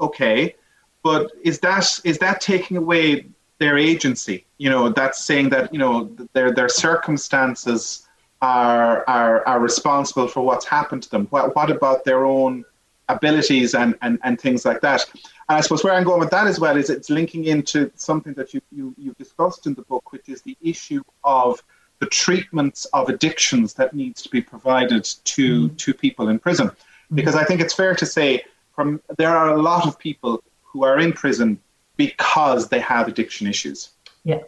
okay, 0.00 0.54
but 1.02 1.30
is 1.42 1.60
that 1.60 2.00
is 2.04 2.18
that 2.18 2.40
taking 2.40 2.76
away 2.76 3.26
their 3.58 3.78
agency? 3.78 4.44
You 4.58 4.70
know, 4.70 4.88
that's 4.88 5.22
saying 5.22 5.50
that 5.50 5.72
you 5.72 5.78
know 5.78 6.10
their 6.32 6.52
their 6.52 6.68
circumstances 6.68 8.08
are 8.42 9.04
are 9.06 9.46
are 9.46 9.60
responsible 9.60 10.28
for 10.28 10.40
what's 10.40 10.66
happened 10.66 11.02
to 11.04 11.10
them. 11.10 11.26
What 11.30 11.54
what 11.54 11.70
about 11.70 12.04
their 12.04 12.24
own 12.24 12.64
abilities 13.08 13.74
and 13.74 13.94
and, 14.02 14.18
and 14.22 14.40
things 14.40 14.64
like 14.64 14.80
that? 14.80 15.04
And 15.48 15.56
I 15.58 15.60
suppose 15.60 15.84
where 15.84 15.94
I'm 15.94 16.04
going 16.04 16.20
with 16.20 16.30
that 16.30 16.46
as 16.46 16.58
well 16.58 16.76
is 16.76 16.90
it's 16.90 17.08
linking 17.08 17.44
into 17.44 17.90
something 17.94 18.34
that 18.34 18.52
you, 18.52 18.60
you, 18.72 18.94
you 18.98 19.14
discussed 19.16 19.66
in 19.66 19.74
the 19.74 19.82
book, 19.82 20.12
which 20.12 20.28
is 20.28 20.42
the 20.42 20.56
issue 20.60 21.02
of 21.22 21.62
the 22.00 22.06
treatments 22.06 22.84
of 22.86 23.08
addictions 23.08 23.74
that 23.74 23.94
needs 23.94 24.22
to 24.22 24.28
be 24.28 24.42
provided 24.42 25.04
to, 25.04 25.68
mm. 25.68 25.76
to 25.78 25.94
people 25.94 26.28
in 26.28 26.38
prison. 26.38 26.70
Because 27.14 27.36
I 27.36 27.44
think 27.44 27.60
it's 27.60 27.72
fair 27.72 27.94
to 27.94 28.04
say 28.04 28.44
from 28.74 29.00
there 29.16 29.34
are 29.34 29.50
a 29.50 29.62
lot 29.62 29.86
of 29.86 29.98
people 29.98 30.42
who 30.64 30.84
are 30.84 30.98
in 30.98 31.12
prison 31.12 31.60
because 31.96 32.68
they 32.68 32.80
have 32.80 33.06
addiction 33.06 33.46
issues. 33.46 33.90
Yeah, 34.24 34.40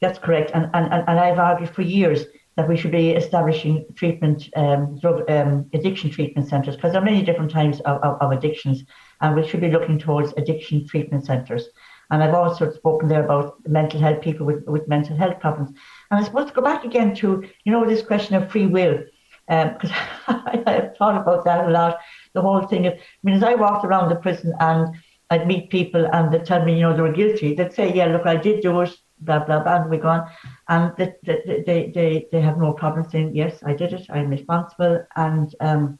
that's 0.00 0.18
correct. 0.18 0.50
And, 0.54 0.70
and, 0.74 0.92
and 0.92 1.18
I've 1.18 1.38
argued 1.38 1.70
for 1.70 1.82
years 1.82 2.26
that 2.56 2.68
we 2.68 2.76
should 2.76 2.90
be 2.90 3.10
establishing 3.10 3.86
treatment, 3.94 4.48
um, 4.56 4.98
drug 4.98 5.28
um, 5.30 5.68
addiction 5.72 6.10
treatment 6.10 6.48
centres 6.48 6.76
because 6.76 6.92
there 6.92 7.00
are 7.00 7.04
many 7.04 7.22
different 7.22 7.50
types 7.50 7.80
of, 7.80 8.02
of, 8.02 8.20
of 8.20 8.32
addictions 8.32 8.84
and 9.20 9.34
we 9.34 9.46
should 9.46 9.60
be 9.60 9.70
looking 9.70 9.98
towards 9.98 10.32
addiction 10.36 10.86
treatment 10.86 11.24
centres. 11.24 11.68
And 12.10 12.22
I've 12.22 12.34
also 12.34 12.70
spoken 12.70 13.08
there 13.08 13.24
about 13.24 13.56
mental 13.66 13.98
health, 13.98 14.20
people 14.20 14.44
with, 14.44 14.64
with 14.66 14.86
mental 14.86 15.16
health 15.16 15.40
problems. 15.40 15.70
And 16.10 16.20
I 16.20 16.22
suppose 16.22 16.48
to 16.48 16.52
go 16.52 16.60
back 16.60 16.84
again 16.84 17.14
to, 17.16 17.42
you 17.64 17.72
know, 17.72 17.86
this 17.86 18.02
question 18.02 18.36
of 18.36 18.50
free 18.50 18.66
will, 18.66 19.02
because 19.48 19.90
um, 19.90 19.96
I, 20.28 20.62
have 20.66 20.96
thought 20.98 21.20
about 21.20 21.46
that 21.46 21.66
a 21.66 21.70
lot. 21.70 21.98
The 22.34 22.42
whole 22.42 22.66
thing 22.66 22.86
of, 22.86 22.92
I 22.92 22.98
mean, 23.22 23.36
as 23.36 23.42
I 23.42 23.54
walked 23.54 23.86
around 23.86 24.10
the 24.10 24.16
prison 24.16 24.52
and 24.60 24.94
I'd 25.30 25.46
meet 25.46 25.70
people 25.70 26.06
and 26.12 26.30
they'd 26.30 26.44
tell 26.44 26.62
me, 26.62 26.74
you 26.74 26.82
know, 26.82 26.94
they 26.94 27.00
were 27.00 27.12
guilty, 27.12 27.54
they'd 27.54 27.72
say, 27.72 27.94
yeah, 27.94 28.06
look, 28.06 28.26
I 28.26 28.36
did 28.36 28.60
do 28.60 28.82
it, 28.82 28.94
blah, 29.24 29.44
blah, 29.44 29.62
blah, 29.62 29.82
and 29.82 29.90
we 29.90 29.98
go 29.98 30.08
on. 30.08 30.28
And 30.68 30.92
they, 30.96 31.14
they, 31.24 31.62
they, 31.66 31.92
they, 31.94 32.28
they 32.30 32.40
have 32.40 32.58
no 32.58 32.72
problem 32.72 33.08
saying, 33.08 33.34
yes, 33.34 33.62
I 33.64 33.74
did 33.74 33.92
it, 33.92 34.06
I'm 34.10 34.30
responsible. 34.30 35.04
And, 35.16 35.54
um, 35.60 35.98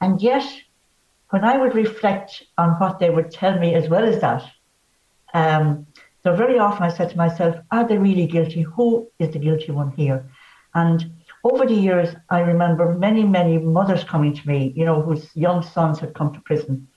and 0.00 0.20
yet, 0.20 0.44
when 1.30 1.44
I 1.44 1.56
would 1.56 1.74
reflect 1.74 2.44
on 2.58 2.70
what 2.72 2.98
they 2.98 3.10
would 3.10 3.30
tell 3.30 3.58
me 3.58 3.74
as 3.74 3.88
well 3.88 4.04
as 4.04 4.20
that, 4.20 4.44
um, 5.32 5.86
so 6.22 6.34
very 6.34 6.58
often 6.58 6.84
I 6.84 6.88
said 6.88 7.10
to 7.10 7.16
myself, 7.16 7.56
are 7.70 7.86
they 7.86 7.98
really 7.98 8.26
guilty? 8.26 8.62
Who 8.62 9.10
is 9.18 9.30
the 9.30 9.38
guilty 9.38 9.72
one 9.72 9.90
here? 9.90 10.30
And 10.74 11.12
over 11.44 11.66
the 11.66 11.74
years, 11.74 12.14
I 12.30 12.40
remember 12.40 12.94
many, 12.94 13.22
many 13.22 13.58
mothers 13.58 14.04
coming 14.04 14.34
to 14.34 14.48
me, 14.48 14.72
you 14.74 14.86
know, 14.86 15.02
whose 15.02 15.28
young 15.36 15.62
sons 15.62 15.98
had 15.98 16.14
come 16.14 16.32
to 16.32 16.40
prison. 16.40 16.88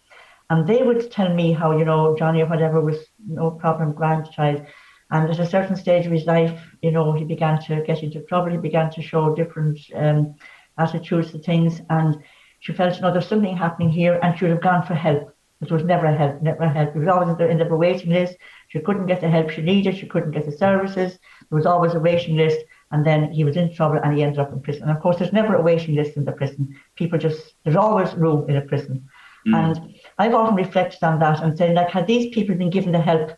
And 0.50 0.68
they 0.68 0.82
would 0.82 1.12
tell 1.12 1.34
me 1.34 1.52
how, 1.52 1.78
you 1.78 1.86
know, 1.86 2.16
Johnny 2.18 2.42
or 2.42 2.46
whatever 2.46 2.80
was 2.80 2.98
no 3.28 3.52
problem, 3.52 3.94
grandchild. 3.94 4.66
And 5.12 5.30
at 5.30 5.40
a 5.40 5.46
certain 5.46 5.76
stage 5.76 6.06
of 6.06 6.12
his 6.12 6.26
life, 6.26 6.60
you 6.82 6.92
know, 6.92 7.14
he 7.14 7.24
began 7.24 7.62
to 7.64 7.84
get 7.84 8.04
into 8.04 8.22
trouble. 8.24 8.52
He 8.52 8.58
began 8.58 8.90
to 8.92 9.02
show 9.02 9.36
different 9.36 9.80
um, 9.96 10.36
attitudes 10.78 11.32
to 11.32 11.40
things. 11.40 11.82
And 11.90 12.18
she 12.60 12.74
felt, 12.74 12.96
you 12.96 13.02
know, 13.02 13.12
there's 13.12 13.28
something 13.28 13.56
happening 13.56 13.90
here, 13.90 14.20
and 14.24 14.38
she 14.38 14.46
would 14.46 14.52
have 14.52 14.62
gone 14.62 14.86
for 14.86 14.96
help. 14.96 15.34
It 15.60 15.72
was 15.72 15.84
never 15.84 16.06
a 16.06 16.16
help, 16.16 16.42
never 16.42 16.64
a 16.64 16.70
help. 16.70 16.96
It 16.96 17.00
was 17.00 17.08
always 17.08 17.30
in 17.30 17.38
the 17.38 17.50
end 17.50 17.62
of 17.62 17.72
a 17.72 17.76
waiting 17.76 18.12
list. 18.12 18.38
She 18.68 18.80
couldn't 18.80 19.08
get 19.08 19.22
the 19.22 19.30
help 19.30 19.50
she 19.50 19.62
needed. 19.62 19.98
She 19.98 20.06
couldn't 20.06 20.32
get 20.32 20.46
the 20.46 20.52
services. 20.52 21.18
There 21.50 21.58
was 21.58 21.66
always 21.66 21.96
a 21.96 22.00
waiting 22.00 22.38
list. 22.38 22.60
And 22.92 23.06
then 23.06 23.32
he 23.32 23.44
was 23.44 23.58
in 23.58 23.74
trouble 23.74 24.00
and 24.04 24.16
he 24.16 24.24
ended 24.24 24.40
up 24.40 24.54
in 24.54 24.62
prison. 24.62 24.84
And 24.84 24.92
of 24.92 25.02
course, 25.02 25.18
there's 25.18 25.34
never 25.34 25.56
a 25.56 25.62
waiting 25.62 25.96
list 25.96 26.16
in 26.16 26.26
the 26.26 26.32
prison. 26.32 26.76
People 26.96 27.18
just, 27.18 27.56
there's 27.64 27.76
always 27.76 28.14
room 28.14 28.48
in 28.50 28.58
a 28.58 28.62
prison. 28.62 29.10
Mm. 29.48 29.56
And 29.56 29.96
I've 30.18 30.34
often 30.34 30.56
reflected 30.56 31.04
on 31.04 31.20
that 31.20 31.44
and 31.44 31.58
saying, 31.58 31.76
like, 31.76 31.90
had 31.90 32.08
these 32.08 32.34
people 32.34 32.56
been 32.56 32.70
given 32.70 32.92
the 32.92 33.02
help 33.02 33.32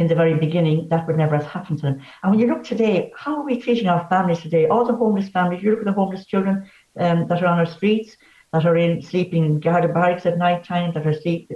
in 0.00 0.08
the 0.08 0.14
very 0.14 0.34
beginning, 0.34 0.88
that 0.88 1.06
would 1.06 1.16
never 1.16 1.36
have 1.36 1.46
happened 1.46 1.78
to 1.78 1.86
them. 1.86 2.00
And 2.22 2.30
when 2.30 2.40
you 2.40 2.48
look 2.48 2.64
today, 2.64 3.12
how 3.16 3.36
are 3.36 3.44
we 3.44 3.60
treating 3.60 3.86
our 3.86 4.08
families 4.08 4.40
today? 4.40 4.66
All 4.66 4.84
the 4.84 4.92
homeless 4.94 5.28
families, 5.28 5.62
you 5.62 5.70
look 5.70 5.80
at 5.80 5.84
the 5.84 5.92
homeless 5.92 6.26
children, 6.26 6.68
um, 6.98 7.28
that 7.28 7.42
are 7.42 7.46
on 7.46 7.60
our 7.60 7.66
streets, 7.66 8.16
that 8.52 8.66
are 8.66 8.76
in 8.76 9.00
sleeping 9.00 9.44
in 9.44 9.60
Garda 9.60 9.88
barracks 9.88 10.26
at 10.26 10.36
night 10.36 10.64
time, 10.64 10.92
that 10.94 11.06
are 11.06 11.12
sleep, 11.12 11.50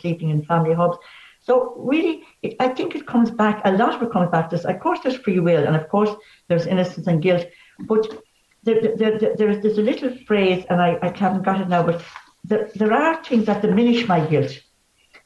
sleeping 0.00 0.30
in 0.30 0.44
family 0.44 0.72
hubs. 0.72 0.98
So 1.40 1.74
really, 1.76 2.22
it, 2.42 2.54
I 2.60 2.68
think 2.68 2.94
it 2.94 3.06
comes 3.06 3.30
back, 3.30 3.62
a 3.64 3.72
lot 3.72 3.94
of 3.94 4.02
it 4.02 4.12
comes 4.12 4.30
back 4.30 4.50
to 4.50 4.56
this. 4.56 4.64
Of 4.64 4.78
course, 4.78 5.00
there's 5.02 5.16
free 5.16 5.40
will, 5.40 5.66
and 5.66 5.74
of 5.74 5.88
course, 5.88 6.10
there's 6.46 6.66
innocence 6.66 7.08
and 7.08 7.20
guilt. 7.20 7.46
But 7.80 8.22
there, 8.62 8.80
there, 8.96 9.18
there, 9.18 9.34
there's, 9.36 9.62
there's 9.62 9.78
a 9.78 9.82
little 9.82 10.14
phrase, 10.26 10.64
and 10.70 10.80
I, 10.80 10.98
I 11.02 11.16
haven't 11.16 11.42
got 11.42 11.60
it 11.60 11.68
now, 11.68 11.82
but 11.82 12.02
there, 12.44 12.70
there 12.74 12.92
are 12.92 13.22
things 13.24 13.46
that 13.46 13.62
diminish 13.62 14.06
my 14.08 14.20
guilt. 14.26 14.52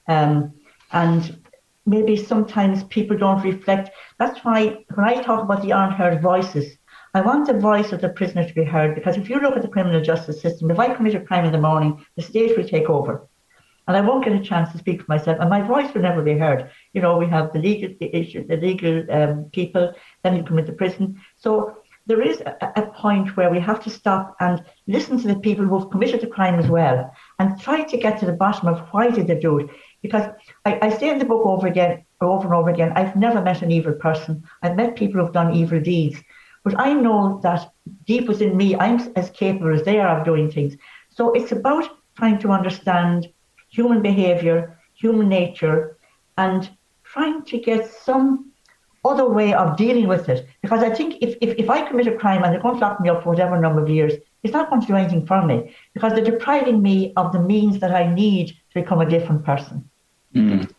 Um, 0.08 0.52
and 0.92 1.40
maybe 1.86 2.16
sometimes 2.16 2.84
people 2.84 3.16
don't 3.16 3.42
reflect. 3.42 3.90
That's 4.18 4.44
why 4.44 4.84
when 4.94 5.08
I 5.08 5.22
talk 5.22 5.42
about 5.42 5.62
the 5.62 5.72
unheard 5.72 6.22
voices, 6.22 6.76
I 7.14 7.20
want 7.20 7.46
the 7.46 7.54
voice 7.54 7.92
of 7.92 8.00
the 8.00 8.08
prisoner 8.08 8.46
to 8.46 8.54
be 8.54 8.64
heard 8.64 8.94
because 8.94 9.16
if 9.16 9.30
you 9.30 9.38
look 9.38 9.56
at 9.56 9.62
the 9.62 9.68
criminal 9.68 10.00
justice 10.00 10.40
system, 10.40 10.70
if 10.70 10.78
I 10.78 10.94
commit 10.94 11.14
a 11.14 11.20
crime 11.20 11.44
in 11.44 11.52
the 11.52 11.60
morning, 11.60 12.04
the 12.16 12.22
state 12.22 12.56
will 12.56 12.66
take 12.66 12.90
over 12.90 13.28
and 13.86 13.96
I 13.96 14.00
won't 14.00 14.24
get 14.24 14.34
a 14.34 14.40
chance 14.40 14.72
to 14.72 14.78
speak 14.78 15.02
for 15.02 15.06
myself, 15.08 15.38
and 15.40 15.50
my 15.50 15.60
voice 15.60 15.92
will 15.92 16.02
never 16.02 16.22
be 16.22 16.38
heard. 16.38 16.70
You 16.94 17.02
know, 17.02 17.18
we 17.18 17.26
have 17.26 17.52
the 17.52 17.58
legal 17.58 17.90
the 18.00 18.14
issue, 18.16 18.46
the 18.46 18.56
legal 18.56 19.10
um, 19.10 19.44
people, 19.52 19.92
then 20.22 20.36
you 20.36 20.42
come 20.42 20.58
into 20.58 20.72
prison. 20.72 21.20
So 21.36 21.76
there 22.06 22.22
is 22.22 22.40
a, 22.40 22.72
a, 22.76 22.82
point 22.82 23.36
where 23.36 23.50
we 23.50 23.58
have 23.60 23.82
to 23.82 23.90
stop 23.90 24.36
and 24.40 24.62
listen 24.86 25.18
to 25.18 25.28
the 25.28 25.36
people 25.36 25.64
who 25.64 25.78
have 25.78 25.90
committed 25.90 26.20
the 26.20 26.26
crime 26.26 26.58
as 26.58 26.68
well, 26.68 27.10
and 27.38 27.60
try 27.60 27.82
to 27.82 27.96
get 27.96 28.18
to 28.20 28.26
the 28.26 28.32
bottom 28.32 28.68
of 28.68 28.80
why 28.90 29.10
did 29.10 29.26
they 29.26 29.38
do 29.38 29.58
it. 29.58 29.68
Because 30.02 30.28
I, 30.64 30.78
I 30.82 30.90
say 30.90 31.08
in 31.08 31.18
the 31.18 31.24
book 31.24 31.46
over 31.46 31.66
again, 31.66 32.04
over 32.20 32.46
and 32.46 32.54
over 32.54 32.70
again, 32.70 32.92
I've 32.94 33.16
never 33.16 33.40
met 33.40 33.62
an 33.62 33.70
evil 33.70 33.94
person. 33.94 34.44
I've 34.62 34.76
met 34.76 34.96
people 34.96 35.20
who've 35.20 35.32
done 35.32 35.54
evil 35.54 35.80
deeds, 35.80 36.18
but 36.62 36.78
I 36.78 36.92
know 36.92 37.40
that 37.42 37.72
deep 38.06 38.28
within 38.28 38.56
me, 38.56 38.76
I'm 38.76 39.12
as 39.16 39.30
capable 39.30 39.74
as 39.74 39.82
they 39.82 39.98
are 39.98 40.18
of 40.18 40.26
doing 40.26 40.50
things. 40.50 40.76
So 41.10 41.32
it's 41.32 41.52
about 41.52 41.88
trying 42.16 42.38
to 42.40 42.50
understand 42.50 43.28
human 43.70 44.02
behavior, 44.02 44.78
human 44.94 45.28
nature, 45.28 45.96
and 46.36 46.70
trying 47.02 47.44
to 47.44 47.58
get 47.58 47.90
some 47.90 48.52
other 49.04 49.28
way 49.28 49.52
of 49.52 49.76
dealing 49.76 50.08
with 50.08 50.28
it. 50.28 50.46
Because 50.62 50.82
I 50.82 50.90
think 50.90 51.16
if, 51.20 51.36
if, 51.40 51.56
if 51.58 51.70
I 51.70 51.86
commit 51.86 52.06
a 52.06 52.16
crime 52.16 52.42
and 52.42 52.52
they're 52.52 52.62
going 52.62 52.74
to 52.74 52.80
lock 52.80 53.00
me 53.00 53.08
up 53.08 53.22
for 53.22 53.30
whatever 53.30 53.60
number 53.60 53.82
of 53.82 53.88
years, 53.88 54.14
it's 54.42 54.52
not 54.52 54.70
going 54.70 54.80
to 54.80 54.86
do 54.86 54.96
anything 54.96 55.26
for 55.26 55.44
me 55.44 55.74
because 55.94 56.12
they're 56.12 56.24
depriving 56.24 56.82
me 56.82 57.12
of 57.16 57.32
the 57.32 57.40
means 57.40 57.78
that 57.80 57.94
I 57.94 58.12
need 58.12 58.48
to 58.48 58.74
become 58.74 59.00
a 59.00 59.08
different 59.08 59.44
person. 59.44 59.88
Mm. 60.34 60.70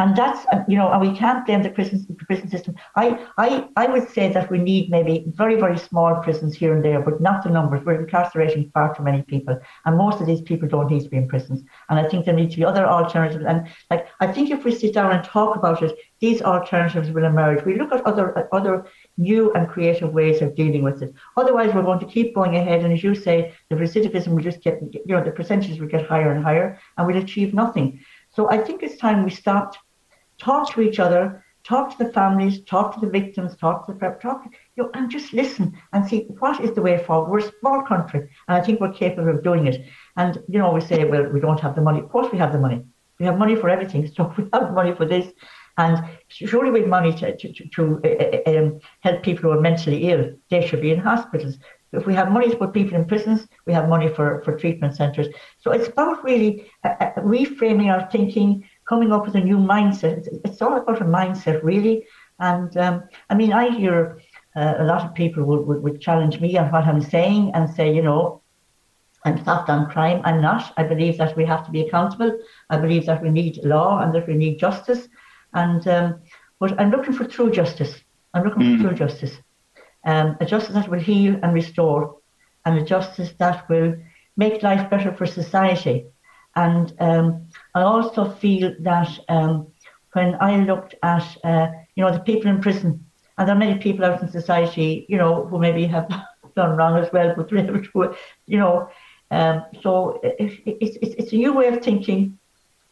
And 0.00 0.16
that's, 0.16 0.46
uh, 0.50 0.64
you 0.66 0.78
know, 0.78 0.90
and 0.90 0.98
we 0.98 1.14
can't 1.14 1.44
blame 1.44 1.62
the 1.62 1.68
prison, 1.68 2.06
the 2.08 2.24
prison 2.24 2.48
system. 2.48 2.74
I, 2.96 3.22
I, 3.36 3.68
I 3.76 3.86
would 3.86 4.08
say 4.08 4.32
that 4.32 4.50
we 4.50 4.56
need 4.56 4.88
maybe 4.88 5.26
very, 5.26 5.56
very 5.56 5.76
small 5.76 6.22
prisons 6.22 6.56
here 6.56 6.74
and 6.74 6.82
there, 6.82 7.02
but 7.02 7.20
not 7.20 7.44
the 7.44 7.50
numbers. 7.50 7.84
We're 7.84 8.00
incarcerating 8.00 8.70
far 8.72 8.94
too 8.94 9.02
many 9.02 9.20
people. 9.20 9.60
And 9.84 9.98
most 9.98 10.18
of 10.22 10.26
these 10.26 10.40
people 10.40 10.68
don't 10.68 10.90
need 10.90 11.02
to 11.02 11.10
be 11.10 11.18
in 11.18 11.28
prisons. 11.28 11.64
And 11.90 11.98
I 11.98 12.08
think 12.08 12.24
there 12.24 12.34
need 12.34 12.50
to 12.52 12.56
be 12.56 12.64
other 12.64 12.86
alternatives. 12.86 13.44
And 13.46 13.68
like, 13.90 14.06
I 14.20 14.26
think 14.26 14.50
if 14.50 14.64
we 14.64 14.74
sit 14.74 14.94
down 14.94 15.12
and 15.12 15.22
talk 15.22 15.54
about 15.54 15.82
it, 15.82 15.94
these 16.18 16.40
alternatives 16.40 17.10
will 17.10 17.24
emerge. 17.24 17.62
We 17.66 17.76
look 17.76 17.92
at 17.92 18.06
other, 18.06 18.38
at 18.38 18.48
other 18.52 18.86
new 19.18 19.52
and 19.52 19.68
creative 19.68 20.14
ways 20.14 20.40
of 20.40 20.54
dealing 20.54 20.82
with 20.82 21.02
it. 21.02 21.12
Otherwise, 21.36 21.74
we're 21.74 21.82
going 21.82 22.00
to 22.00 22.06
keep 22.06 22.34
going 22.34 22.56
ahead. 22.56 22.84
And 22.84 22.94
as 22.94 23.04
you 23.04 23.14
say, 23.14 23.52
the 23.68 23.76
recidivism 23.76 24.28
will 24.28 24.42
just 24.42 24.62
get, 24.62 24.80
you 24.80 25.14
know, 25.14 25.22
the 25.22 25.30
percentages 25.30 25.78
will 25.78 25.88
get 25.88 26.06
higher 26.06 26.32
and 26.32 26.42
higher 26.42 26.80
and 26.96 27.06
we'll 27.06 27.22
achieve 27.22 27.52
nothing. 27.52 28.00
So 28.30 28.50
I 28.50 28.56
think 28.56 28.82
it's 28.82 28.96
time 28.96 29.24
we 29.24 29.30
stopped 29.30 29.76
talk 30.40 30.72
to 30.72 30.80
each 30.80 30.98
other, 30.98 31.44
talk 31.64 31.96
to 31.96 32.04
the 32.04 32.12
families, 32.12 32.62
talk 32.64 32.94
to 32.94 33.00
the 33.00 33.10
victims, 33.10 33.56
talk 33.56 33.86
to 33.86 33.92
the 33.92 33.98
prep, 33.98 34.20
talk, 34.20 34.44
you 34.76 34.82
know, 34.82 34.90
and 34.94 35.10
just 35.10 35.32
listen 35.32 35.78
and 35.92 36.06
see 36.06 36.26
what 36.38 36.60
is 36.60 36.72
the 36.72 36.82
way 36.82 36.98
forward. 36.98 37.30
We're 37.30 37.48
a 37.48 37.52
small 37.60 37.82
country, 37.82 38.20
and 38.48 38.56
I 38.56 38.60
think 38.60 38.80
we're 38.80 38.92
capable 38.92 39.30
of 39.30 39.42
doing 39.42 39.66
it. 39.66 39.84
And 40.16 40.38
you 40.48 40.58
know, 40.58 40.72
we 40.72 40.80
say, 40.80 41.04
well, 41.04 41.24
we 41.28 41.40
don't 41.40 41.60
have 41.60 41.74
the 41.74 41.82
money. 41.82 42.00
Of 42.00 42.08
course, 42.08 42.32
we 42.32 42.38
have 42.38 42.52
the 42.52 42.58
money. 42.58 42.82
We 43.18 43.26
have 43.26 43.38
money 43.38 43.56
for 43.56 43.68
everything. 43.68 44.10
So 44.16 44.32
we 44.36 44.48
have 44.52 44.72
money 44.72 44.94
for 44.94 45.06
this, 45.06 45.26
and 45.76 46.02
surely 46.28 46.70
we 46.70 46.80
have 46.80 46.88
money 46.88 47.12
to 47.18 47.36
to, 47.36 47.68
to, 47.74 47.82
uh, 48.04 48.50
um, 48.50 48.80
help 49.00 49.22
people 49.22 49.42
who 49.42 49.56
are 49.56 49.60
mentally 49.60 50.10
ill. 50.10 50.32
They 50.50 50.66
should 50.66 50.80
be 50.80 50.92
in 50.92 50.98
hospitals. 50.98 51.58
If 51.92 52.06
we 52.06 52.14
have 52.14 52.30
money 52.30 52.48
to 52.50 52.56
put 52.56 52.72
people 52.72 52.94
in 52.96 53.04
prisons, 53.04 53.48
we 53.66 53.72
have 53.72 53.88
money 53.88 54.08
for, 54.08 54.42
for 54.44 54.56
treatment 54.56 54.94
centres. 54.96 55.26
So 55.58 55.72
it's 55.72 55.88
about 55.88 56.22
really 56.24 56.70
uh 56.84 57.10
reframing 57.16 57.88
our 57.92 58.08
thinking, 58.10 58.64
coming 58.90 59.12
up 59.12 59.24
with 59.24 59.36
a 59.36 59.40
new 59.50 59.56
mindset. 59.56 60.26
It's, 60.44 60.60
all 60.60 60.76
about 60.76 61.00
a 61.00 61.04
mindset, 61.04 61.62
really. 61.62 62.04
And 62.40 62.76
um, 62.76 63.04
I 63.30 63.34
mean, 63.40 63.52
I 63.52 63.70
hear 63.70 64.20
uh, 64.56 64.74
a 64.78 64.84
lot 64.84 65.02
of 65.06 65.14
people 65.14 65.44
would, 65.44 65.64
would, 65.66 65.80
would 65.84 66.00
challenge 66.00 66.40
me 66.40 66.58
on 66.58 66.72
what 66.72 66.84
I'm 66.84 67.00
saying 67.00 67.52
and 67.54 67.70
say, 67.70 67.94
you 67.94 68.02
know, 68.02 68.42
I'm 69.24 69.44
soft 69.44 69.70
on 69.70 69.88
crime. 69.90 70.20
I'm 70.24 70.40
not. 70.42 70.72
I 70.76 70.82
believe 70.82 71.18
that 71.18 71.36
we 71.36 71.44
have 71.44 71.64
to 71.66 71.70
be 71.70 71.82
accountable. 71.82 72.36
I 72.68 72.78
believe 72.78 73.06
that 73.06 73.22
we 73.22 73.30
need 73.30 73.60
law 73.62 74.00
and 74.00 74.12
that 74.14 74.26
we 74.26 74.34
need 74.34 74.58
justice. 74.58 75.06
And 75.52 75.86
um, 75.86 76.20
but 76.58 76.78
I'm 76.80 76.90
looking 76.90 77.12
for 77.12 77.26
true 77.26 77.50
justice. 77.50 77.94
I'm 78.34 78.44
looking 78.44 78.62
mm. 78.62 78.76
for 78.76 78.88
true 78.88 78.96
justice. 78.96 79.34
Um, 80.04 80.36
a 80.40 80.46
justice 80.46 80.74
that 80.74 80.88
will 80.88 81.04
heal 81.10 81.38
and 81.42 81.52
restore, 81.54 82.16
and 82.64 82.78
a 82.78 82.84
justice 82.84 83.32
that 83.38 83.68
will 83.68 83.94
make 84.36 84.62
life 84.62 84.90
better 84.90 85.12
for 85.12 85.26
society. 85.26 86.06
And 86.56 86.92
um, 86.98 87.49
I 87.74 87.82
also 87.82 88.30
feel 88.30 88.74
that 88.80 89.18
um, 89.28 89.68
when 90.12 90.36
I 90.40 90.60
looked 90.64 90.94
at, 91.02 91.36
uh, 91.44 91.68
you 91.94 92.04
know, 92.04 92.12
the 92.12 92.20
people 92.20 92.50
in 92.50 92.60
prison, 92.60 93.04
and 93.38 93.48
there 93.48 93.54
are 93.54 93.58
many 93.58 93.78
people 93.78 94.04
out 94.04 94.22
in 94.22 94.28
society, 94.28 95.06
you 95.08 95.16
know, 95.16 95.46
who 95.46 95.58
maybe 95.58 95.86
have 95.86 96.08
done 96.56 96.76
wrong 96.76 96.98
as 96.98 97.12
well, 97.12 97.34
but 97.36 97.52
able 97.52 97.82
to, 97.82 98.14
you 98.46 98.58
know, 98.58 98.90
um, 99.30 99.64
so 99.82 100.20
it, 100.22 100.36
it, 100.66 100.76
it's, 100.80 101.16
it's 101.18 101.32
a 101.32 101.36
new 101.36 101.52
way 101.52 101.68
of 101.68 101.82
thinking, 101.82 102.38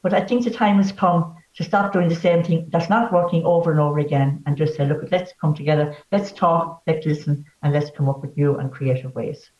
but 0.03 0.15
I 0.15 0.21
think 0.21 0.45
the 0.45 0.51
time 0.51 0.77
has 0.77 0.93
come 0.93 1.35
to 1.57 1.65
stop 1.65 1.93
doing 1.93 2.09
the 2.09 2.15
same 2.15 2.45
thing 2.45 2.69
that's 2.71 2.89
not 2.89 3.13
working 3.13 3.45
over 3.45 3.73
and 3.73 3.81
over 3.81 3.99
again 3.99 4.43
and 4.47 4.57
just 4.57 4.77
say, 4.77 4.87
look, 4.87 5.03
let's 5.11 5.33
come 5.41 5.55
together, 5.55 5.97
let's 6.13 6.31
talk, 6.31 6.83
let's 6.87 7.05
listen, 7.05 7.45
and 7.63 7.73
let's 7.73 7.91
come 7.91 8.09
up 8.09 8.21
with 8.21 8.37
new 8.37 8.57
and 8.57 8.71
creative 8.71 9.13
ways. 9.17 9.51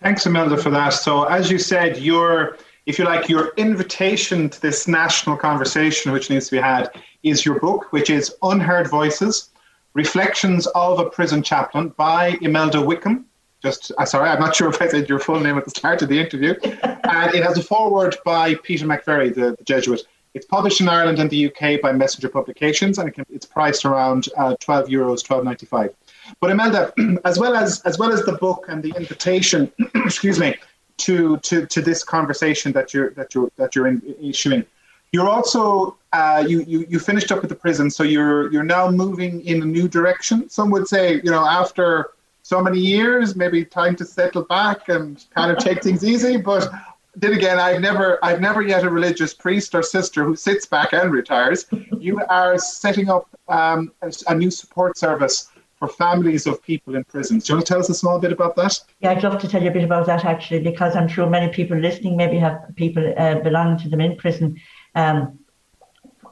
Thanks, 0.00 0.24
Imelda, 0.26 0.56
for 0.56 0.70
that. 0.70 0.94
So, 0.94 1.24
as 1.24 1.50
you 1.50 1.58
said, 1.58 1.98
you're 1.98 2.56
if 2.86 2.98
you 2.98 3.04
like, 3.04 3.28
your 3.28 3.52
invitation 3.56 4.50
to 4.50 4.60
this 4.60 4.86
national 4.86 5.36
conversation, 5.36 6.12
which 6.12 6.28
needs 6.28 6.46
to 6.46 6.56
be 6.56 6.60
had, 6.60 6.90
is 7.22 7.44
your 7.44 7.58
book, 7.58 7.92
which 7.92 8.10
is 8.10 8.34
Unheard 8.42 8.88
Voices 8.88 9.50
Reflections 9.94 10.66
of 10.74 10.98
a 10.98 11.08
Prison 11.08 11.42
Chaplain 11.42 11.90
by 11.96 12.36
Imelda 12.42 12.82
Wickham. 12.82 13.26
Just, 13.62 13.92
uh, 13.96 14.04
sorry, 14.04 14.28
I'm 14.28 14.40
not 14.40 14.54
sure 14.54 14.68
if 14.70 14.82
I 14.82 14.88
said 14.88 15.08
your 15.08 15.18
full 15.18 15.40
name 15.40 15.56
at 15.56 15.64
the 15.64 15.70
start 15.70 16.02
of 16.02 16.08
the 16.08 16.20
interview. 16.20 16.54
and 16.82 17.34
it 17.34 17.42
has 17.42 17.56
a 17.56 17.62
foreword 17.62 18.16
by 18.24 18.56
Peter 18.56 18.86
McVerry, 18.86 19.34
the, 19.34 19.54
the, 19.56 19.64
Jesuit. 19.64 20.02
It's 20.34 20.46
published 20.46 20.80
in 20.80 20.88
Ireland 20.88 21.20
and 21.20 21.30
the 21.30 21.46
UK 21.46 21.80
by 21.80 21.92
Messenger 21.92 22.28
Publications, 22.28 22.98
and 22.98 23.08
it 23.08 23.12
can, 23.12 23.24
it's 23.32 23.46
priced 23.46 23.84
around 23.84 24.28
uh, 24.36 24.56
12 24.58 24.88
euros, 24.88 25.24
12.95. 25.24 25.94
But 26.40 26.50
Imelda, 26.50 26.92
as 27.24 27.38
well 27.38 27.54
as 27.54 27.80
as 27.82 27.98
well 27.98 28.12
as 28.12 28.24
the 28.24 28.32
book 28.32 28.66
and 28.68 28.82
the 28.82 28.92
invitation, 28.96 29.70
excuse 29.94 30.40
me, 30.40 30.56
to 30.98 31.36
to 31.38 31.66
to 31.66 31.80
this 31.80 32.04
conversation 32.04 32.72
that 32.72 32.94
you're 32.94 33.10
that 33.10 33.34
you're 33.34 33.50
that 33.56 33.74
you're 33.74 33.86
in, 33.86 34.02
issuing. 34.20 34.64
You're 35.12 35.28
also 35.28 35.96
uh, 36.12 36.44
you, 36.46 36.62
you 36.62 36.86
you 36.88 36.98
finished 36.98 37.30
up 37.30 37.42
at 37.42 37.48
the 37.48 37.54
prison, 37.54 37.90
so 37.90 38.02
you're 38.02 38.50
you're 38.52 38.64
now 38.64 38.90
moving 38.90 39.44
in 39.46 39.62
a 39.62 39.66
new 39.66 39.88
direction. 39.88 40.48
Some 40.48 40.70
would 40.70 40.88
say, 40.88 41.20
you 41.22 41.30
know, 41.30 41.46
after 41.46 42.10
so 42.42 42.60
many 42.60 42.78
years, 42.78 43.36
maybe 43.36 43.64
time 43.64 43.96
to 43.96 44.04
settle 44.04 44.42
back 44.42 44.88
and 44.88 45.24
kind 45.34 45.50
of 45.50 45.58
take 45.58 45.82
things 45.82 46.04
easy. 46.04 46.36
But 46.36 46.68
then 47.16 47.32
again, 47.32 47.58
I've 47.58 47.80
never 47.80 48.18
I've 48.22 48.40
never 48.40 48.62
yet 48.62 48.84
a 48.84 48.90
religious 48.90 49.32
priest 49.34 49.74
or 49.74 49.82
sister 49.82 50.24
who 50.24 50.36
sits 50.36 50.66
back 50.66 50.92
and 50.92 51.12
retires. 51.12 51.66
You 51.98 52.20
are 52.28 52.58
setting 52.58 53.08
up 53.08 53.28
um, 53.48 53.92
a, 54.02 54.12
a 54.28 54.34
new 54.34 54.50
support 54.50 54.98
service 54.98 55.48
for 55.86 55.94
families 55.94 56.46
of 56.46 56.62
people 56.62 56.94
in 56.94 57.04
prisons. 57.04 57.44
Do 57.44 57.52
you 57.52 57.56
want 57.56 57.66
to 57.66 57.72
tell 57.72 57.80
us 57.80 57.88
a 57.88 57.94
small 57.94 58.18
bit 58.18 58.32
about 58.32 58.56
that? 58.56 58.80
Yeah, 59.00 59.10
I'd 59.10 59.22
love 59.22 59.40
to 59.40 59.48
tell 59.48 59.62
you 59.62 59.70
a 59.70 59.72
bit 59.72 59.84
about 59.84 60.06
that 60.06 60.24
actually, 60.24 60.60
because 60.60 60.96
I'm 60.96 61.08
sure 61.08 61.28
many 61.28 61.52
people 61.52 61.76
listening 61.76 62.16
maybe 62.16 62.38
have 62.38 62.58
people 62.76 63.14
uh, 63.18 63.40
belonging 63.40 63.78
to 63.78 63.88
them 63.88 64.00
in 64.00 64.16
prison. 64.16 64.56
Um, 64.94 65.38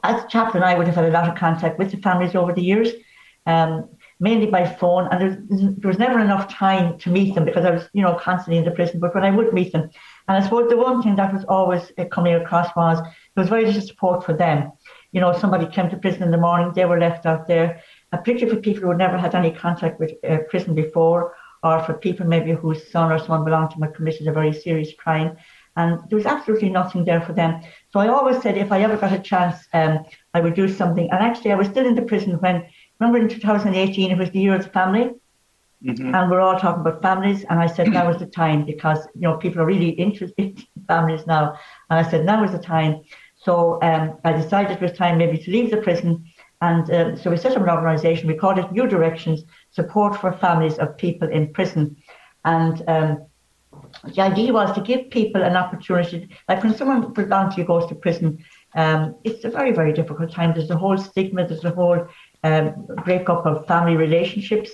as 0.02 0.24
chaplain, 0.30 0.62
I 0.62 0.76
would 0.76 0.86
have 0.86 0.96
had 0.96 1.04
a 1.04 1.10
lot 1.10 1.28
of 1.28 1.36
contact 1.36 1.78
with 1.78 1.90
the 1.90 1.98
families 1.98 2.34
over 2.34 2.52
the 2.52 2.62
years, 2.62 2.88
um, 3.46 3.88
mainly 4.18 4.46
by 4.46 4.66
phone, 4.66 5.08
and 5.12 5.48
there 5.80 5.88
was 5.88 5.98
never 5.98 6.18
enough 6.18 6.52
time 6.52 6.98
to 6.98 7.10
meet 7.10 7.34
them 7.34 7.44
because 7.44 7.64
I 7.64 7.70
was, 7.70 7.88
you 7.92 8.02
know, 8.02 8.14
constantly 8.14 8.58
in 8.58 8.64
the 8.64 8.70
prison. 8.70 9.00
But 9.00 9.14
when 9.14 9.24
I 9.24 9.30
would 9.30 9.52
meet 9.52 9.72
them, 9.72 9.90
and 10.28 10.36
I 10.38 10.40
suppose 10.42 10.70
the 10.70 10.76
one 10.76 11.02
thing 11.02 11.16
that 11.16 11.32
was 11.32 11.44
always 11.44 11.92
uh, 11.98 12.04
coming 12.06 12.34
across 12.34 12.74
was 12.74 12.98
there 13.00 13.42
was 13.42 13.48
very 13.48 13.66
little 13.66 13.82
support 13.82 14.24
for 14.24 14.32
them. 14.32 14.72
You 15.12 15.20
know, 15.20 15.32
somebody 15.38 15.66
came 15.66 15.90
to 15.90 15.96
prison 15.98 16.22
in 16.22 16.30
the 16.30 16.38
morning, 16.38 16.72
they 16.74 16.86
were 16.86 16.98
left 16.98 17.26
out 17.26 17.46
there 17.46 17.82
particularly 18.12 18.54
for 18.54 18.62
people 18.62 18.82
who 18.82 18.94
never 18.94 19.18
had 19.18 19.34
any 19.34 19.50
contact 19.50 19.98
with 19.98 20.12
uh, 20.28 20.38
prison 20.50 20.74
before, 20.74 21.34
or 21.62 21.80
for 21.84 21.94
people 21.94 22.26
maybe 22.26 22.52
whose 22.52 22.90
son 22.90 23.10
or 23.10 23.18
someone 23.18 23.44
belonged 23.44 23.70
to 23.70 23.78
them 23.78 23.88
had 23.88 23.96
committed 23.96 24.26
a 24.26 24.32
very 24.32 24.52
serious 24.52 24.92
crime. 24.94 25.36
And 25.76 26.00
there 26.08 26.16
was 26.16 26.26
absolutely 26.26 26.68
nothing 26.68 27.04
there 27.04 27.22
for 27.22 27.32
them. 27.32 27.62
So 27.90 28.00
I 28.00 28.08
always 28.08 28.42
said 28.42 28.58
if 28.58 28.72
I 28.72 28.82
ever 28.82 28.96
got 28.96 29.12
a 29.12 29.18
chance, 29.18 29.56
um, 29.72 30.04
I 30.34 30.40
would 30.40 30.54
do 30.54 30.68
something. 30.68 31.08
And 31.10 31.20
actually, 31.22 31.52
I 31.52 31.54
was 31.54 31.68
still 31.68 31.86
in 31.86 31.94
the 31.94 32.02
prison 32.02 32.34
when, 32.40 32.66
remember 32.98 33.18
in 33.18 33.28
2018, 33.28 34.10
it 34.10 34.18
was 34.18 34.30
the 34.30 34.40
year 34.40 34.54
of 34.54 34.64
the 34.64 34.70
family. 34.70 35.12
Mm-hmm. 35.82 36.14
And 36.14 36.30
we're 36.30 36.40
all 36.40 36.58
talking 36.58 36.82
about 36.82 37.00
families. 37.00 37.44
And 37.48 37.58
I 37.58 37.66
said, 37.66 37.88
now 37.88 38.10
is 38.10 38.18
the 38.18 38.26
time 38.26 38.64
because, 38.66 39.06
you 39.14 39.22
know, 39.22 39.36
people 39.36 39.62
are 39.62 39.66
really 39.66 39.90
interested 39.90 40.60
in 40.76 40.84
families 40.86 41.26
now. 41.26 41.56
And 41.90 42.06
I 42.06 42.08
said, 42.08 42.24
now 42.24 42.44
is 42.44 42.52
the 42.52 42.58
time. 42.58 43.02
So 43.36 43.82
um, 43.82 44.18
I 44.24 44.32
decided 44.32 44.72
it 44.72 44.80
was 44.80 44.92
time 44.92 45.18
maybe 45.18 45.38
to 45.38 45.50
leave 45.50 45.70
the 45.70 45.78
prison. 45.78 46.24
And 46.62 46.88
uh, 46.90 47.16
so 47.16 47.28
we 47.28 47.36
set 47.36 47.56
up 47.56 47.62
an 47.62 47.68
organization. 47.68 48.28
We 48.28 48.34
called 48.34 48.58
it 48.58 48.70
New 48.70 48.86
Directions 48.86 49.42
Support 49.72 50.20
for 50.20 50.32
Families 50.32 50.78
of 50.78 50.96
People 50.96 51.28
in 51.28 51.52
Prison. 51.52 51.96
And 52.44 52.82
um, 52.86 53.26
the 54.14 54.22
idea 54.22 54.52
was 54.52 54.72
to 54.76 54.80
give 54.80 55.10
people 55.10 55.42
an 55.42 55.56
opportunity. 55.56 56.28
Like 56.48 56.62
when 56.62 56.74
someone 56.76 57.12
voluntarily 57.12 57.64
goes 57.64 57.86
to 57.88 57.96
prison, 57.96 58.44
um, 58.76 59.16
it's 59.24 59.44
a 59.44 59.50
very, 59.50 59.72
very 59.72 59.92
difficult 59.92 60.32
time. 60.32 60.54
There's 60.54 60.70
a 60.70 60.76
whole 60.76 60.96
stigma, 60.96 61.48
there's 61.48 61.64
a 61.64 61.70
whole 61.70 62.06
um, 62.44 62.86
breakup 63.04 63.44
of 63.44 63.66
family 63.66 63.96
relationships. 63.96 64.70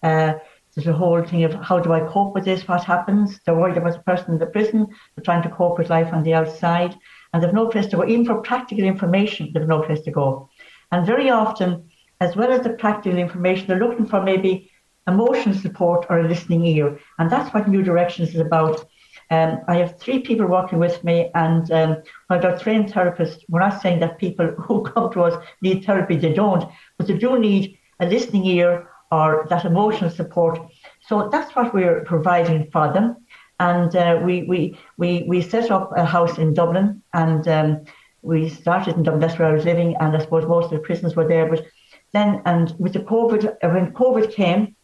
Uh, 0.00 0.34
there's 0.74 0.86
a 0.86 0.92
whole 0.92 1.22
thing 1.22 1.44
of 1.44 1.52
how 1.54 1.80
do 1.80 1.92
I 1.92 2.00
cope 2.00 2.34
with 2.34 2.44
this? 2.44 2.66
What 2.66 2.84
happens? 2.84 3.40
They're 3.44 3.54
worried 3.54 3.76
about 3.76 3.92
the 3.94 4.02
person 4.02 4.32
in 4.32 4.38
the 4.38 4.46
prison. 4.46 4.86
They're 5.14 5.24
trying 5.24 5.42
to 5.42 5.50
cope 5.50 5.76
with 5.76 5.90
life 5.90 6.12
on 6.12 6.22
the 6.22 6.34
outside, 6.34 6.96
and 7.32 7.42
they've 7.42 7.52
no 7.52 7.66
place 7.66 7.86
to 7.88 7.96
go. 7.96 8.06
Even 8.06 8.24
for 8.24 8.40
practical 8.40 8.84
information, 8.84 9.50
they've 9.52 9.66
no 9.66 9.82
place 9.82 10.00
to 10.02 10.10
go. 10.10 10.48
And 10.92 11.06
very 11.06 11.30
often, 11.30 11.90
as 12.20 12.36
well 12.36 12.52
as 12.52 12.62
the 12.62 12.70
practical 12.70 13.18
information, 13.18 13.66
they're 13.66 13.78
looking 13.78 14.06
for 14.06 14.22
maybe 14.22 14.70
emotional 15.08 15.56
support 15.56 16.06
or 16.08 16.20
a 16.20 16.28
listening 16.28 16.64
ear, 16.66 16.98
and 17.18 17.30
that's 17.30 17.52
what 17.52 17.68
New 17.68 17.82
Directions 17.82 18.34
is 18.34 18.40
about. 18.40 18.84
Um, 19.30 19.60
I 19.66 19.76
have 19.76 19.98
three 19.98 20.20
people 20.20 20.46
working 20.46 20.78
with 20.78 21.02
me, 21.02 21.30
and 21.34 21.68
um, 21.72 22.02
while 22.26 22.40
they're 22.40 22.58
trained 22.58 22.92
therapists, 22.92 23.40
we're 23.48 23.60
not 23.60 23.80
saying 23.80 24.00
that 24.00 24.18
people 24.18 24.46
who 24.58 24.82
come 24.82 25.10
to 25.12 25.22
us 25.22 25.44
need 25.62 25.84
therapy. 25.84 26.16
They 26.16 26.34
don't, 26.34 26.70
but 26.98 27.06
they 27.06 27.16
do 27.16 27.38
need 27.38 27.78
a 27.98 28.06
listening 28.06 28.44
ear 28.44 28.88
or 29.10 29.46
that 29.50 29.64
emotional 29.64 30.10
support. 30.10 30.58
So 31.06 31.28
that's 31.30 31.54
what 31.54 31.74
we're 31.74 32.02
providing 32.04 32.70
for 32.70 32.92
them. 32.92 33.16
And 33.60 33.94
uh, 33.94 34.20
we, 34.24 34.42
we, 34.44 34.78
we, 34.96 35.24
we 35.28 35.40
set 35.42 35.70
up 35.70 35.92
a 35.96 36.04
house 36.04 36.38
in 36.38 36.54
Dublin 36.54 37.02
and 37.12 37.46
um, 37.46 37.84
we 38.22 38.48
started 38.48 38.96
in 38.96 39.02
Dublin, 39.02 39.20
that's 39.20 39.38
where 39.38 39.48
I 39.48 39.52
was 39.52 39.64
living. 39.64 39.96
And 40.00 40.16
I 40.16 40.20
suppose 40.20 40.46
most 40.46 40.66
of 40.66 40.70
the 40.72 40.78
prisons 40.78 41.14
were 41.16 41.28
there. 41.28 41.46
But 41.46 41.66
then, 42.12 42.42
and 42.46 42.74
with 42.78 42.92
the 42.92 43.00
COVID, 43.00 43.56
uh, 43.62 43.68
when 43.68 43.92
COVID 43.92 44.32
came, 44.32 44.76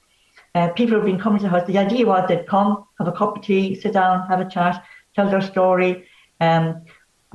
uh, 0.55 0.69
people 0.71 0.97
have 0.97 1.05
been 1.05 1.21
coming 1.21 1.39
to 1.39 1.45
the 1.45 1.51
house. 1.51 1.67
The 1.67 1.79
idea 1.79 2.07
was 2.07 2.27
they'd 2.29 2.47
come, 2.47 2.85
have 2.99 3.09
a 3.09 3.13
cup 3.13 3.37
of 3.37 3.43
tea, 3.43 3.75
sit 3.75 3.93
down, 3.93 4.27
have 4.29 4.41
a 4.41 4.49
chat, 4.49 4.83
tell 5.15 5.31
their 5.31 5.41
story. 5.41 6.07
Um, 6.41 6.85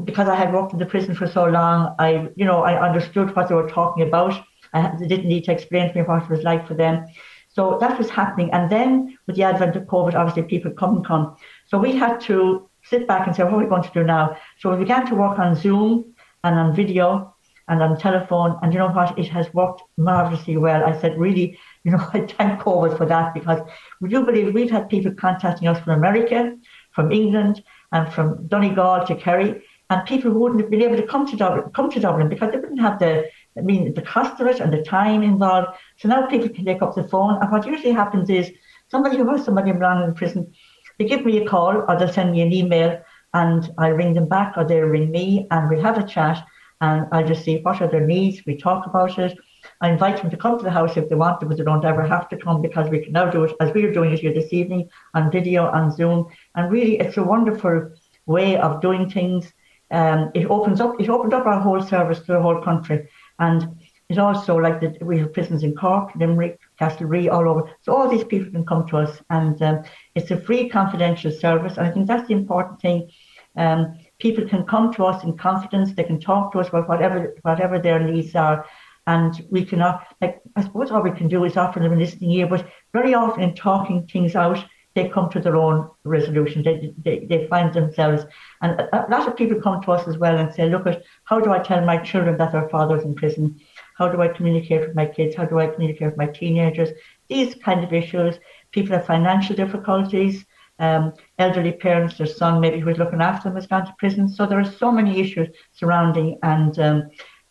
because 0.04 0.28
I 0.28 0.36
had 0.36 0.52
worked 0.52 0.74
in 0.74 0.80
the 0.80 0.86
prison 0.86 1.14
for 1.16 1.28
so 1.28 1.46
long, 1.46 1.96
I, 2.00 2.30
you 2.36 2.46
know, 2.46 2.64
I 2.64 2.84
understood 2.84 3.36
what 3.36 3.48
they 3.48 3.56
were 3.56 3.70
talking 3.70 4.08
about. 4.08 4.44
I, 4.74 4.92
they 5.00 5.08
didn't 5.08 5.28
need 5.28 5.44
to 5.46 5.52
explain 5.52 5.90
to 5.90 5.96
me 5.96 6.02
what 6.02 6.24
it 6.24 6.30
was 6.30 6.44
like 6.44 6.68
for 6.68 6.74
them. 6.74 7.06
So 7.50 7.78
that 7.80 8.00
was 8.00 8.10
happening. 8.10 8.52
And 8.52 8.72
then 8.72 9.18
with 9.28 9.36
the 9.36 9.44
advent 9.44 9.76
of 9.76 9.84
COVID, 9.84 10.16
obviously 10.16 10.44
people 10.44 10.72
couldn't 10.72 11.06
come. 11.06 11.36
So 11.68 11.78
we 11.78 11.96
had 11.96 12.20
to 12.22 12.68
sit 12.84 13.08
back 13.08 13.28
and 13.28 13.36
say, 13.36 13.44
what 13.44 13.54
are 13.54 13.60
we 13.60 13.66
going 13.66 13.84
to 13.84 13.92
do 13.94 14.04
now? 14.04 14.38
So 14.60 14.72
we 14.72 14.78
began 14.78 15.06
to 15.08 15.16
work 15.16 15.40
on 15.40 15.56
Zoom 15.56 16.14
and 16.44 16.56
on 16.56 16.76
video 16.76 17.34
and 17.68 17.82
on 17.82 17.98
telephone. 17.98 18.60
And 18.62 18.74
you 18.74 18.80
know 18.80 18.90
what? 18.90 19.18
It 19.18 19.28
has 19.30 19.54
worked 19.54 19.84
marvelously 19.98 20.58
well. 20.58 20.84
I 20.84 21.00
said, 21.00 21.18
really, 21.18 21.58
you 21.84 21.92
know, 21.92 22.06
I 22.14 22.22
thank 22.22 22.62
COVID 22.62 22.98
for 22.98 23.06
that 23.06 23.34
because 23.34 23.60
would 24.02 24.12
you 24.12 24.24
believe 24.24 24.54
we've 24.54 24.72
had 24.72 24.90
people 24.90 25.14
contacting 25.14 25.68
us 25.68 25.80
from 25.80 25.94
America, 25.94 26.56
from 26.92 27.12
England, 27.12 27.64
and 27.92 28.12
from 28.12 28.48
Donegal 28.48 29.06
to 29.06 29.16
Kerry, 29.16 29.64
and 29.90 30.08
people 30.08 30.32
who 30.32 30.40
wouldn't 30.40 30.62
have 30.62 30.72
been 30.72 30.82
able 30.82 30.98
to 30.98 31.06
come 31.06 31.28
to 31.28 31.36
Dublin, 31.36 31.70
come 31.76 31.90
to 31.92 32.00
Dublin 32.00 32.28
because 32.28 32.52
they 32.52 32.58
wouldn't 32.58 32.82
have 32.82 33.00
the 33.00 33.30
I 33.58 33.62
mean, 33.62 33.94
the 33.94 34.02
cost 34.02 34.40
of 34.40 34.48
it 34.48 34.60
and 34.60 34.74
the 34.74 34.82
time 34.82 35.22
involved. 35.22 35.78
So 35.98 36.10
now 36.10 36.26
people 36.26 36.50
can 36.50 36.66
take 36.66 36.82
up 36.82 36.96
the 36.96 37.04
phone. 37.04 37.40
And 37.42 37.52
what 37.52 37.68
usually 37.68 37.92
happens 37.92 38.30
is 38.30 38.52
somebody 38.90 39.18
who 39.18 39.30
has 39.30 39.46
somebody 39.46 39.70
in 39.70 40.14
prison, 40.16 40.52
they 40.98 41.06
give 41.06 41.26
me 41.26 41.38
a 41.38 41.48
call 41.48 41.84
or 41.88 41.98
they'll 41.98 42.12
send 42.12 42.32
me 42.32 42.42
an 42.42 42.54
email 42.54 43.02
and 43.34 43.72
I 43.78 43.88
ring 43.88 44.14
them 44.14 44.28
back 44.28 44.54
or 44.58 44.66
they'll 44.66 44.86
ring 44.86 45.12
me 45.12 45.48
and 45.52 45.70
we 45.70 45.82
have 45.82 45.98
a 45.98 46.08
chat 46.08 46.46
and 46.82 47.08
I'll 47.12 47.28
just 47.28 47.44
see 47.44 47.62
what 47.62 47.82
are 47.82 47.88
their 47.88 48.06
needs. 48.06 48.46
We 48.46 48.58
talk 48.58 48.86
about 48.86 49.18
it. 49.18 49.38
I 49.80 49.90
invite 49.90 50.22
them 50.22 50.30
to 50.30 50.38
come 50.38 50.58
to 50.58 50.64
the 50.64 50.72
house 50.72 50.98
if 50.98 51.08
they 51.08 51.16
want 51.16 51.40
to, 51.40 51.46
but 51.46 51.58
they 51.58 51.64
don't 51.64 51.86
ever 51.86 52.06
have 52.06 52.28
to 52.30 52.38
come 52.38 52.62
because 52.62 52.90
we 52.90 53.00
can 53.00 53.14
now 53.14 53.30
do 53.30 53.46
it 53.46 53.56
as 53.62 53.74
we 53.74 53.86
are 53.86 53.94
doing 53.94 54.12
it 54.12 54.20
here 54.20 54.34
this 54.34 54.52
evening 54.52 54.90
on 55.14 55.32
video, 55.32 55.72
and 55.72 55.94
Zoom. 55.94 56.28
And 56.56 56.70
really, 56.70 57.00
it's 57.00 57.18
a 57.18 57.24
wonderful 57.24 57.92
way 58.26 58.58
of 58.58 58.82
doing 58.82 59.10
things. 59.10 59.54
Um, 59.92 60.32
it 60.34 60.48
opens 60.48 60.82
up 60.82 61.00
it 61.00 61.10
opened 61.10 61.34
up 61.34 61.46
our 61.46 61.62
whole 61.62 61.82
service 61.82 62.20
to 62.20 62.34
the 62.34 62.42
whole 62.42 62.62
country. 62.62 63.08
And 63.40 63.78
it's 64.14 64.20
also 64.20 64.58
like 64.58 64.80
that 64.82 65.02
we 65.04 65.18
have 65.18 65.34
prisons 65.34 65.64
in 65.64 65.76
Cork, 65.76 66.12
Limerick, 66.16 66.60
Castlerea, 66.80 67.32
all 67.32 67.50
over. 67.50 67.72
So 67.82 67.96
all 67.96 68.08
these 68.08 68.24
people 68.24 68.52
can 68.52 68.64
come 68.64 68.86
to 68.90 68.98
us, 68.98 69.20
and 69.32 69.60
um, 69.64 69.84
it's 70.14 70.30
a 70.30 70.40
free, 70.40 70.70
confidential 70.70 71.32
service. 71.32 71.78
And 71.78 71.88
I 71.88 71.92
think 71.92 72.06
that's 72.08 72.28
the 72.28 72.36
important 72.36 72.80
thing. 72.80 73.10
Um, 73.56 73.98
people 74.20 74.48
can 74.48 74.66
come 74.66 74.94
to 74.94 75.06
us 75.06 75.24
in 75.24 75.36
confidence. 75.36 75.94
They 75.94 76.04
can 76.04 76.20
talk 76.20 76.52
to 76.52 76.60
us 76.60 76.70
about 76.70 76.88
whatever 76.88 77.36
whatever 77.42 77.80
their 77.80 78.00
needs 78.00 78.36
are, 78.36 78.68
and 79.08 79.46
we 79.50 79.66
can 79.66 79.80
like 80.22 80.42
I 80.56 80.62
suppose 80.62 80.92
all 80.92 81.02
we 81.02 81.12
can 81.12 81.28
do 81.28 81.44
is 81.46 81.58
offer 81.58 81.80
them 81.80 81.94
a 81.94 81.96
listening 81.96 82.32
ear. 82.32 82.48
But 82.48 82.68
very 82.94 83.16
often 83.16 83.42
in 83.42 83.56
talking 83.56 84.06
things 84.06 84.36
out, 84.36 84.64
they 84.96 85.10
come 85.10 85.30
to 85.32 85.40
their 85.40 85.56
own 85.56 85.90
resolution. 86.04 86.64
They, 86.64 86.94
they, 87.04 87.26
they 87.26 87.48
find 87.48 87.74
themselves, 87.74 88.26
and 88.62 88.80
a, 88.80 89.06
lot 89.10 89.28
of 89.28 89.36
people 89.36 89.60
come 89.60 89.82
to 89.82 89.92
us 89.92 90.08
as 90.08 90.18
well 90.18 90.38
and 90.38 90.54
say, 90.54 90.70
look 90.70 90.86
at 90.86 91.04
how 91.24 91.40
do 91.40 91.52
I 91.52 91.60
tell 91.60 91.84
my 91.84 91.98
children 91.98 92.38
that 92.38 92.52
their 92.52 92.70
father's 92.70 93.04
in 93.04 93.16
prison? 93.16 93.60
How 94.04 94.10
do 94.10 94.22
I 94.22 94.28
communicate 94.28 94.82
with 94.82 94.96
my 94.96 95.06
kids? 95.06 95.34
How 95.34 95.46
do 95.46 95.60
I 95.60 95.68
communicate 95.68 96.08
with 96.10 96.18
my 96.18 96.28
teenagers? 96.28 96.90
These 97.30 97.56
kind 97.56 97.86
of 97.86 97.94
issues. 97.94 98.38
People 98.72 98.98
have 98.98 99.06
financial 99.06 99.56
difficulties. 99.56 100.46
Um, 100.80 101.14
elderly 101.40 101.72
parents, 101.72 102.18
their 102.18 102.28
son 102.28 102.60
maybe 102.60 102.80
who's 102.80 102.98
looking 102.98 103.22
after 103.22 103.48
them 103.48 103.56
has 103.56 103.68
gone 103.68 103.86
to 103.86 103.96
prison. 103.98 104.28
So 104.28 104.46
there 104.46 104.60
are 104.60 104.78
so 104.84 104.92
many 104.92 105.22
issues 105.22 105.48
surrounding, 105.72 106.38
and 106.44 106.78
um, 106.80 106.98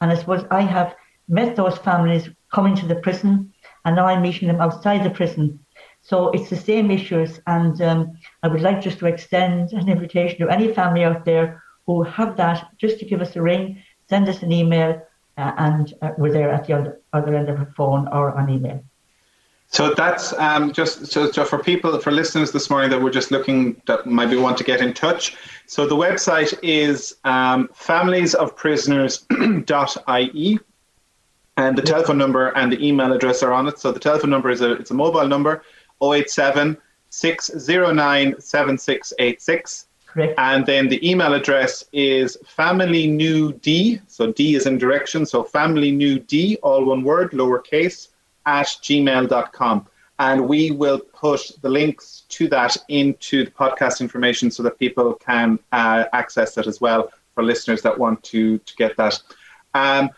and 0.00 0.10
I 0.10 0.16
suppose 0.16 0.44
I 0.50 0.60
have 0.60 0.94
met 1.28 1.56
those 1.56 1.78
families 1.78 2.28
coming 2.52 2.74
to 2.76 2.86
the 2.86 2.96
prison, 2.96 3.52
and 3.84 3.96
now 3.96 4.06
I'm 4.06 4.20
meeting 4.20 4.48
them 4.48 4.60
outside 4.60 5.04
the 5.04 5.16
prison 5.20 5.58
so 6.02 6.30
it's 6.30 6.50
the 6.50 6.56
same 6.56 6.90
issues. 6.90 7.40
And 7.46 7.80
um, 7.80 8.18
I 8.42 8.48
would 8.48 8.60
like 8.60 8.82
just 8.82 8.98
to 8.98 9.06
extend 9.06 9.72
an 9.72 9.88
invitation 9.88 10.38
to 10.40 10.52
any 10.52 10.74
family 10.74 11.04
out 11.04 11.24
there 11.24 11.62
who 11.86 12.02
have 12.02 12.36
that, 12.36 12.68
just 12.76 12.98
to 12.98 13.04
give 13.04 13.20
us 13.22 13.36
a 13.36 13.42
ring, 13.42 13.82
send 14.08 14.28
us 14.28 14.42
an 14.42 14.52
email, 14.52 15.00
uh, 15.36 15.52
and 15.58 15.92
uh, 16.02 16.10
we're 16.18 16.32
there 16.32 16.50
at 16.50 16.66
the 16.66 16.72
other, 16.74 17.00
other 17.12 17.34
end 17.34 17.48
of 17.48 17.60
a 17.60 17.66
phone 17.66 18.06
or 18.08 18.32
on 18.32 18.50
email. 18.50 18.82
So 19.68 19.94
that's 19.94 20.32
um, 20.34 20.72
just 20.72 21.06
so, 21.06 21.30
so, 21.32 21.46
for 21.46 21.58
people, 21.58 21.98
for 21.98 22.10
listeners 22.10 22.52
this 22.52 22.68
morning 22.68 22.90
that 22.90 23.00
were 23.00 23.10
just 23.10 23.30
looking 23.30 23.80
that 23.86 24.06
maybe 24.06 24.36
want 24.36 24.58
to 24.58 24.64
get 24.64 24.82
in 24.82 24.92
touch. 24.92 25.34
So 25.66 25.86
the 25.86 25.96
website 25.96 26.52
is 26.62 27.16
um, 27.24 27.68
familiesofprisoners.ie 27.68 30.58
and 31.56 31.78
the 31.78 31.82
telephone 31.82 32.18
number 32.18 32.48
and 32.48 32.70
the 32.70 32.86
email 32.86 33.10
address 33.12 33.42
are 33.42 33.54
on 33.54 33.66
it. 33.66 33.78
So 33.78 33.92
the 33.92 34.00
telephone 34.00 34.28
number 34.28 34.50
is 34.50 34.60
a, 34.60 34.72
it's 34.72 34.90
a 34.90 34.94
mobile 34.94 35.26
number 35.26 35.64
087 36.02 36.76
609 37.08 38.40
7686. 38.40 39.86
Correct. 40.12 40.34
And 40.38 40.66
then 40.66 40.88
the 40.88 41.08
email 41.08 41.32
address 41.32 41.84
is 41.92 42.36
family 42.46 43.06
new 43.06 43.52
D, 43.54 44.00
so 44.06 44.30
D 44.30 44.54
is 44.54 44.66
in 44.66 44.76
direction, 44.76 45.24
so 45.24 45.42
family 45.42 45.90
new 45.90 46.18
D, 46.18 46.58
all 46.62 46.84
one 46.84 47.02
word, 47.02 47.30
lowercase, 47.30 48.08
at 48.44 48.66
gmail.com. 48.66 49.86
And 50.18 50.48
we 50.48 50.70
will 50.70 51.00
put 51.00 51.52
the 51.62 51.68
links 51.70 52.24
to 52.28 52.46
that 52.48 52.76
into 52.88 53.46
the 53.46 53.50
podcast 53.50 54.00
information 54.00 54.50
so 54.50 54.62
that 54.62 54.78
people 54.78 55.14
can 55.14 55.58
uh, 55.72 56.04
access 56.12 56.58
it 56.58 56.66
as 56.66 56.80
well 56.80 57.10
for 57.34 57.42
listeners 57.42 57.80
that 57.82 57.98
want 57.98 58.22
to, 58.24 58.58
to 58.58 58.76
get 58.76 58.96
that. 58.98 59.20
Um, 59.72 60.10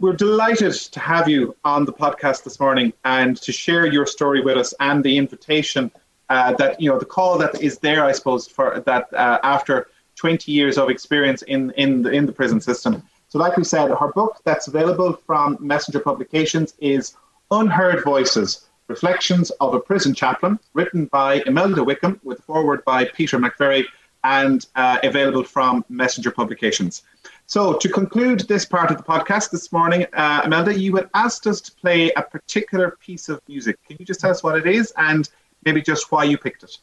we're 0.00 0.12
delighted 0.12 0.72
to 0.74 1.00
have 1.00 1.28
you 1.28 1.56
on 1.64 1.84
the 1.86 1.92
podcast 1.92 2.44
this 2.44 2.60
morning 2.60 2.92
and 3.04 3.36
to 3.38 3.50
share 3.50 3.86
your 3.86 4.06
story 4.06 4.42
with 4.42 4.56
us 4.56 4.72
and 4.78 5.02
the 5.02 5.16
invitation 5.16 5.90
uh, 6.28 6.52
that, 6.54 6.80
you 6.80 6.90
know, 6.90 6.98
the 6.98 7.04
call 7.04 7.38
that 7.38 7.60
is 7.62 7.78
there, 7.78 8.04
I 8.04 8.12
suppose, 8.12 8.46
for 8.46 8.82
that 8.86 9.12
uh, 9.14 9.38
after 9.42 9.88
20 10.16 10.50
years 10.50 10.78
of 10.78 10.90
experience 10.90 11.42
in, 11.42 11.70
in, 11.72 12.02
the, 12.02 12.10
in 12.10 12.26
the 12.26 12.32
prison 12.32 12.60
system. 12.60 13.02
So, 13.28 13.38
like 13.38 13.56
we 13.56 13.64
said, 13.64 13.90
her 13.90 14.12
book 14.12 14.40
that's 14.44 14.68
available 14.68 15.20
from 15.26 15.58
Messenger 15.60 16.00
Publications 16.00 16.74
is 16.80 17.16
Unheard 17.50 18.02
Voices 18.04 18.68
Reflections 18.88 19.50
of 19.60 19.74
a 19.74 19.80
Prison 19.80 20.14
Chaplain, 20.14 20.58
written 20.72 21.06
by 21.06 21.42
Imelda 21.46 21.82
Wickham, 21.82 22.20
with 22.22 22.38
a 22.38 22.42
foreword 22.42 22.84
by 22.84 23.04
Peter 23.04 23.38
McVerry, 23.38 23.84
and 24.22 24.66
uh, 24.76 24.98
available 25.02 25.44
from 25.44 25.84
Messenger 25.88 26.30
Publications. 26.30 27.02
So, 27.46 27.74
to 27.74 27.88
conclude 27.88 28.40
this 28.48 28.64
part 28.64 28.90
of 28.90 28.96
the 28.96 29.02
podcast 29.02 29.50
this 29.50 29.70
morning, 29.72 30.06
uh, 30.12 30.72
you 30.76 30.96
had 30.96 31.08
asked 31.14 31.46
us 31.46 31.60
to 31.62 31.72
play 31.72 32.10
a 32.16 32.22
particular 32.22 32.96
piece 33.00 33.28
of 33.28 33.40
music. 33.48 33.76
Can 33.86 33.96
you 34.00 34.06
just 34.06 34.20
tell 34.20 34.30
us 34.30 34.42
what 34.42 34.56
it 34.56 34.66
is 34.66 34.92
and 34.96 35.28
maybe 35.66 35.82
just 35.82 36.10
why 36.10 36.24
you 36.24 36.38
picked 36.38 36.62
it? 36.62 36.78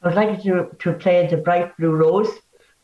I 0.00 0.08
would 0.08 0.16
like 0.16 0.42
to, 0.44 0.70
to 0.78 0.92
play 0.94 1.26
The 1.26 1.36
Bright 1.36 1.76
Blue 1.76 1.94
Rose. 1.94 2.30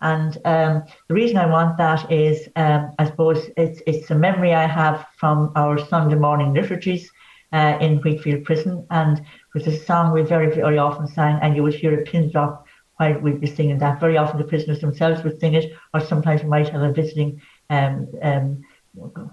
And 0.00 0.36
um, 0.44 0.82
the 1.08 1.14
reason 1.14 1.36
I 1.36 1.46
want 1.46 1.78
that 1.78 2.10
is, 2.10 2.48
um, 2.56 2.92
I 2.98 3.04
suppose, 3.06 3.48
it's, 3.56 3.80
it's 3.86 4.10
a 4.10 4.16
memory 4.16 4.52
I 4.52 4.66
have 4.66 5.06
from 5.16 5.52
our 5.54 5.78
Sunday 5.78 6.16
morning 6.16 6.52
liturgies 6.52 7.08
uh, 7.52 7.78
in 7.80 8.00
Wheatfield 8.00 8.44
Prison, 8.44 8.84
and 8.90 9.18
it 9.18 9.54
was 9.54 9.66
a 9.68 9.78
song 9.78 10.12
we 10.12 10.22
very, 10.22 10.52
very 10.52 10.78
often 10.78 11.06
sang, 11.06 11.38
and 11.40 11.54
you 11.54 11.62
would 11.62 11.74
hear 11.74 12.00
a 12.00 12.02
pin 12.02 12.30
drop 12.32 12.66
while 12.96 13.16
we'd 13.20 13.40
be 13.40 13.46
singing 13.46 13.78
that. 13.78 14.00
Very 14.00 14.16
often 14.16 14.38
the 14.38 14.44
prisoners 14.44 14.80
themselves 14.80 15.22
would 15.22 15.38
sing 15.38 15.54
it, 15.54 15.72
or 15.94 16.00
sometimes 16.00 16.42
we 16.42 16.48
might 16.48 16.70
have 16.70 16.82
a 16.82 16.92
visiting, 16.92 17.40
um, 17.70 18.08
um, 18.22 18.62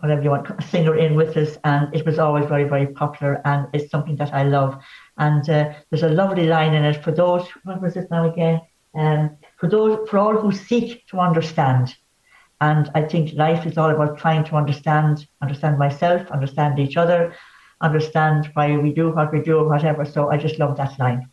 whatever 0.01 0.21
you 0.21 0.29
want, 0.29 0.63
singer 0.65 0.95
in 0.97 1.15
with 1.15 1.35
us, 1.35 1.57
and 1.63 1.95
it 1.95 2.05
was 2.05 2.19
always 2.19 2.45
very, 2.45 2.65
very 2.65 2.87
popular, 2.87 3.41
and 3.45 3.67
it's 3.73 3.89
something 3.89 4.17
that 4.17 4.33
I 4.35 4.43
love. 4.43 4.77
And 5.19 5.47
uh, 5.49 5.73
there's 5.89 6.03
a 6.03 6.09
lovely 6.09 6.47
line 6.47 6.73
in 6.73 6.85
it 6.85 7.03
for 7.03 7.11
those. 7.11 7.47
What 7.63 7.81
was 7.81 7.95
it 7.97 8.09
now 8.09 8.31
again? 8.31 8.61
Um, 8.95 9.37
for 9.57 9.69
those, 9.69 10.09
for 10.09 10.17
all 10.17 10.35
who 10.35 10.51
seek 10.51 11.05
to 11.07 11.19
understand. 11.19 11.95
And 12.61 12.89
I 12.95 13.03
think 13.03 13.33
life 13.33 13.65
is 13.65 13.77
all 13.77 13.89
about 13.89 14.17
trying 14.17 14.43
to 14.45 14.55
understand, 14.55 15.27
understand 15.41 15.77
myself, 15.77 16.29
understand 16.31 16.79
each 16.79 16.97
other, 16.97 17.35
understand 17.81 18.49
why 18.53 18.75
we 18.77 18.93
do 18.93 19.11
what 19.11 19.31
we 19.31 19.41
do 19.41 19.67
whatever. 19.67 20.05
So 20.05 20.31
I 20.31 20.37
just 20.37 20.57
love 20.57 20.75
that 20.77 20.97
line. 20.99 21.29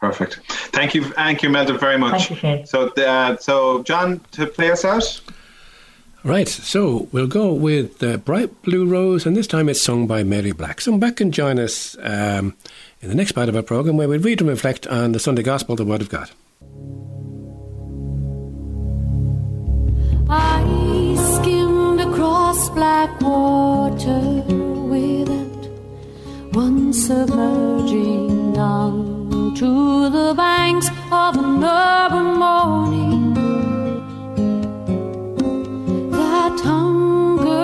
Perfect. 0.00 0.40
Thank 0.72 0.94
you, 0.94 1.04
thank 1.04 1.42
you, 1.42 1.48
Melda, 1.48 1.78
very 1.78 1.98
much. 1.98 2.28
Thank 2.28 2.30
you, 2.30 2.36
Shane. 2.36 2.66
So, 2.66 2.88
uh, 2.88 3.36
so 3.38 3.82
John, 3.84 4.20
to 4.32 4.46
play 4.46 4.70
us 4.70 4.84
out. 4.84 5.20
Right, 6.24 6.48
so 6.48 7.06
we'll 7.12 7.26
go 7.26 7.52
with 7.52 8.02
uh, 8.02 8.16
Bright 8.16 8.62
Blue 8.62 8.86
Rose, 8.86 9.26
and 9.26 9.36
this 9.36 9.46
time 9.46 9.68
it's 9.68 9.80
sung 9.80 10.06
by 10.06 10.22
Mary 10.24 10.52
Black. 10.52 10.80
So 10.80 10.96
back 10.96 11.20
and 11.20 11.34
join 11.34 11.58
us 11.58 11.98
um, 12.00 12.56
in 13.04 13.10
the 13.10 13.14
next 13.14 13.32
part 13.32 13.48
of 13.50 13.54
our 13.54 13.62
programme 13.62 13.98
where 13.98 14.08
we 14.08 14.16
read 14.16 14.40
and 14.40 14.48
reflect 14.48 14.86
on 14.86 15.12
the 15.12 15.20
Sunday 15.20 15.42
Gospel, 15.42 15.76
the 15.76 15.84
Word 15.84 16.00
of 16.00 16.08
God. 16.08 16.30
I 20.28 20.64
skimmed 21.36 22.00
across 22.00 22.70
black 22.70 23.20
water 23.20 24.42
without 24.88 25.68
once 26.54 27.06
submerging 27.06 28.34
to 29.54 30.10
the 30.10 30.34
banks 30.36 30.88
of 31.12 31.36
an 31.36 31.62
urban 31.62 32.38
morning 32.38 33.34
that 36.10 36.58
hungers 36.60 37.60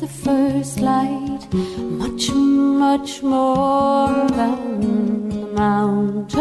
the 0.00 0.08
first 0.08 0.80
light 0.80 1.23
much, 1.54 2.32
much 2.32 3.22
more 3.22 4.28
than 4.30 5.28
the 5.28 5.46
mountains 5.54 6.34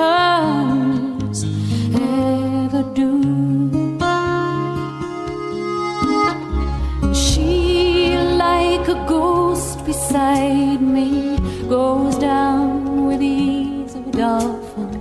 ever 1.93 2.83
do. 2.93 3.11
She, 7.13 8.17
like 8.17 8.87
a 8.87 9.05
ghost 9.07 9.85
beside 9.85 10.81
me, 10.81 11.37
goes 11.69 12.17
down 12.17 13.05
with 13.05 13.21
ease 13.21 13.93
of 13.95 14.07
a 14.07 14.11
dolphin 14.11 14.92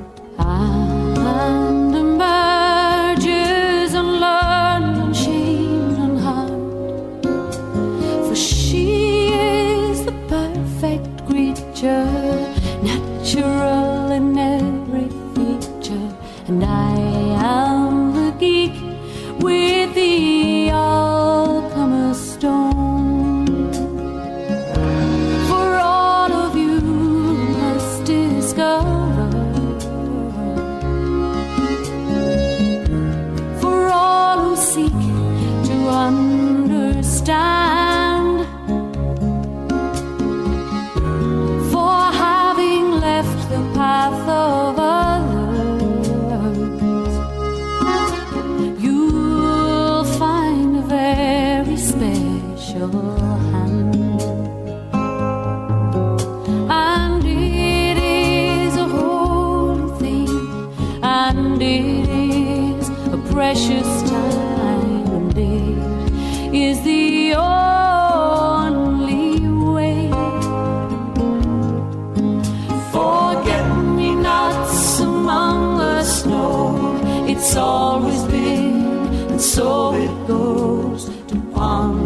It's 77.44 77.56
always 77.56 78.22
been, 78.30 78.86
and 79.32 79.40
so 79.40 79.94
it 79.94 80.28
goes 80.28 81.06
to 81.26 81.34
ponder 81.52 82.01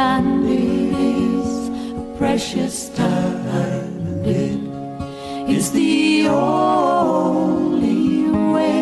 and 0.00 0.46
is 0.48 1.68
a 1.68 2.04
precious 2.16 2.88
time, 2.96 4.24
it 4.24 4.58
is 5.56 5.72
the 5.72 6.26
only 6.28 8.08
way. 8.54 8.80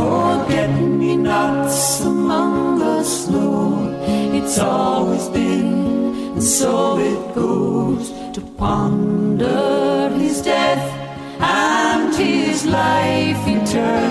Forget 0.00 0.72
me 1.00 1.16
nots 1.16 2.00
among 2.00 2.80
the 2.80 3.04
snow, 3.04 3.94
it's 4.38 4.58
always 4.58 5.28
been, 5.28 5.72
and 6.34 6.42
so 6.42 6.98
it 6.98 7.22
goes 7.36 8.10
to 8.34 8.40
ponder 8.58 10.10
his 10.18 10.42
death 10.42 10.86
and 11.38 12.12
his 12.16 12.66
life 12.66 13.42
eternally. 13.56 14.09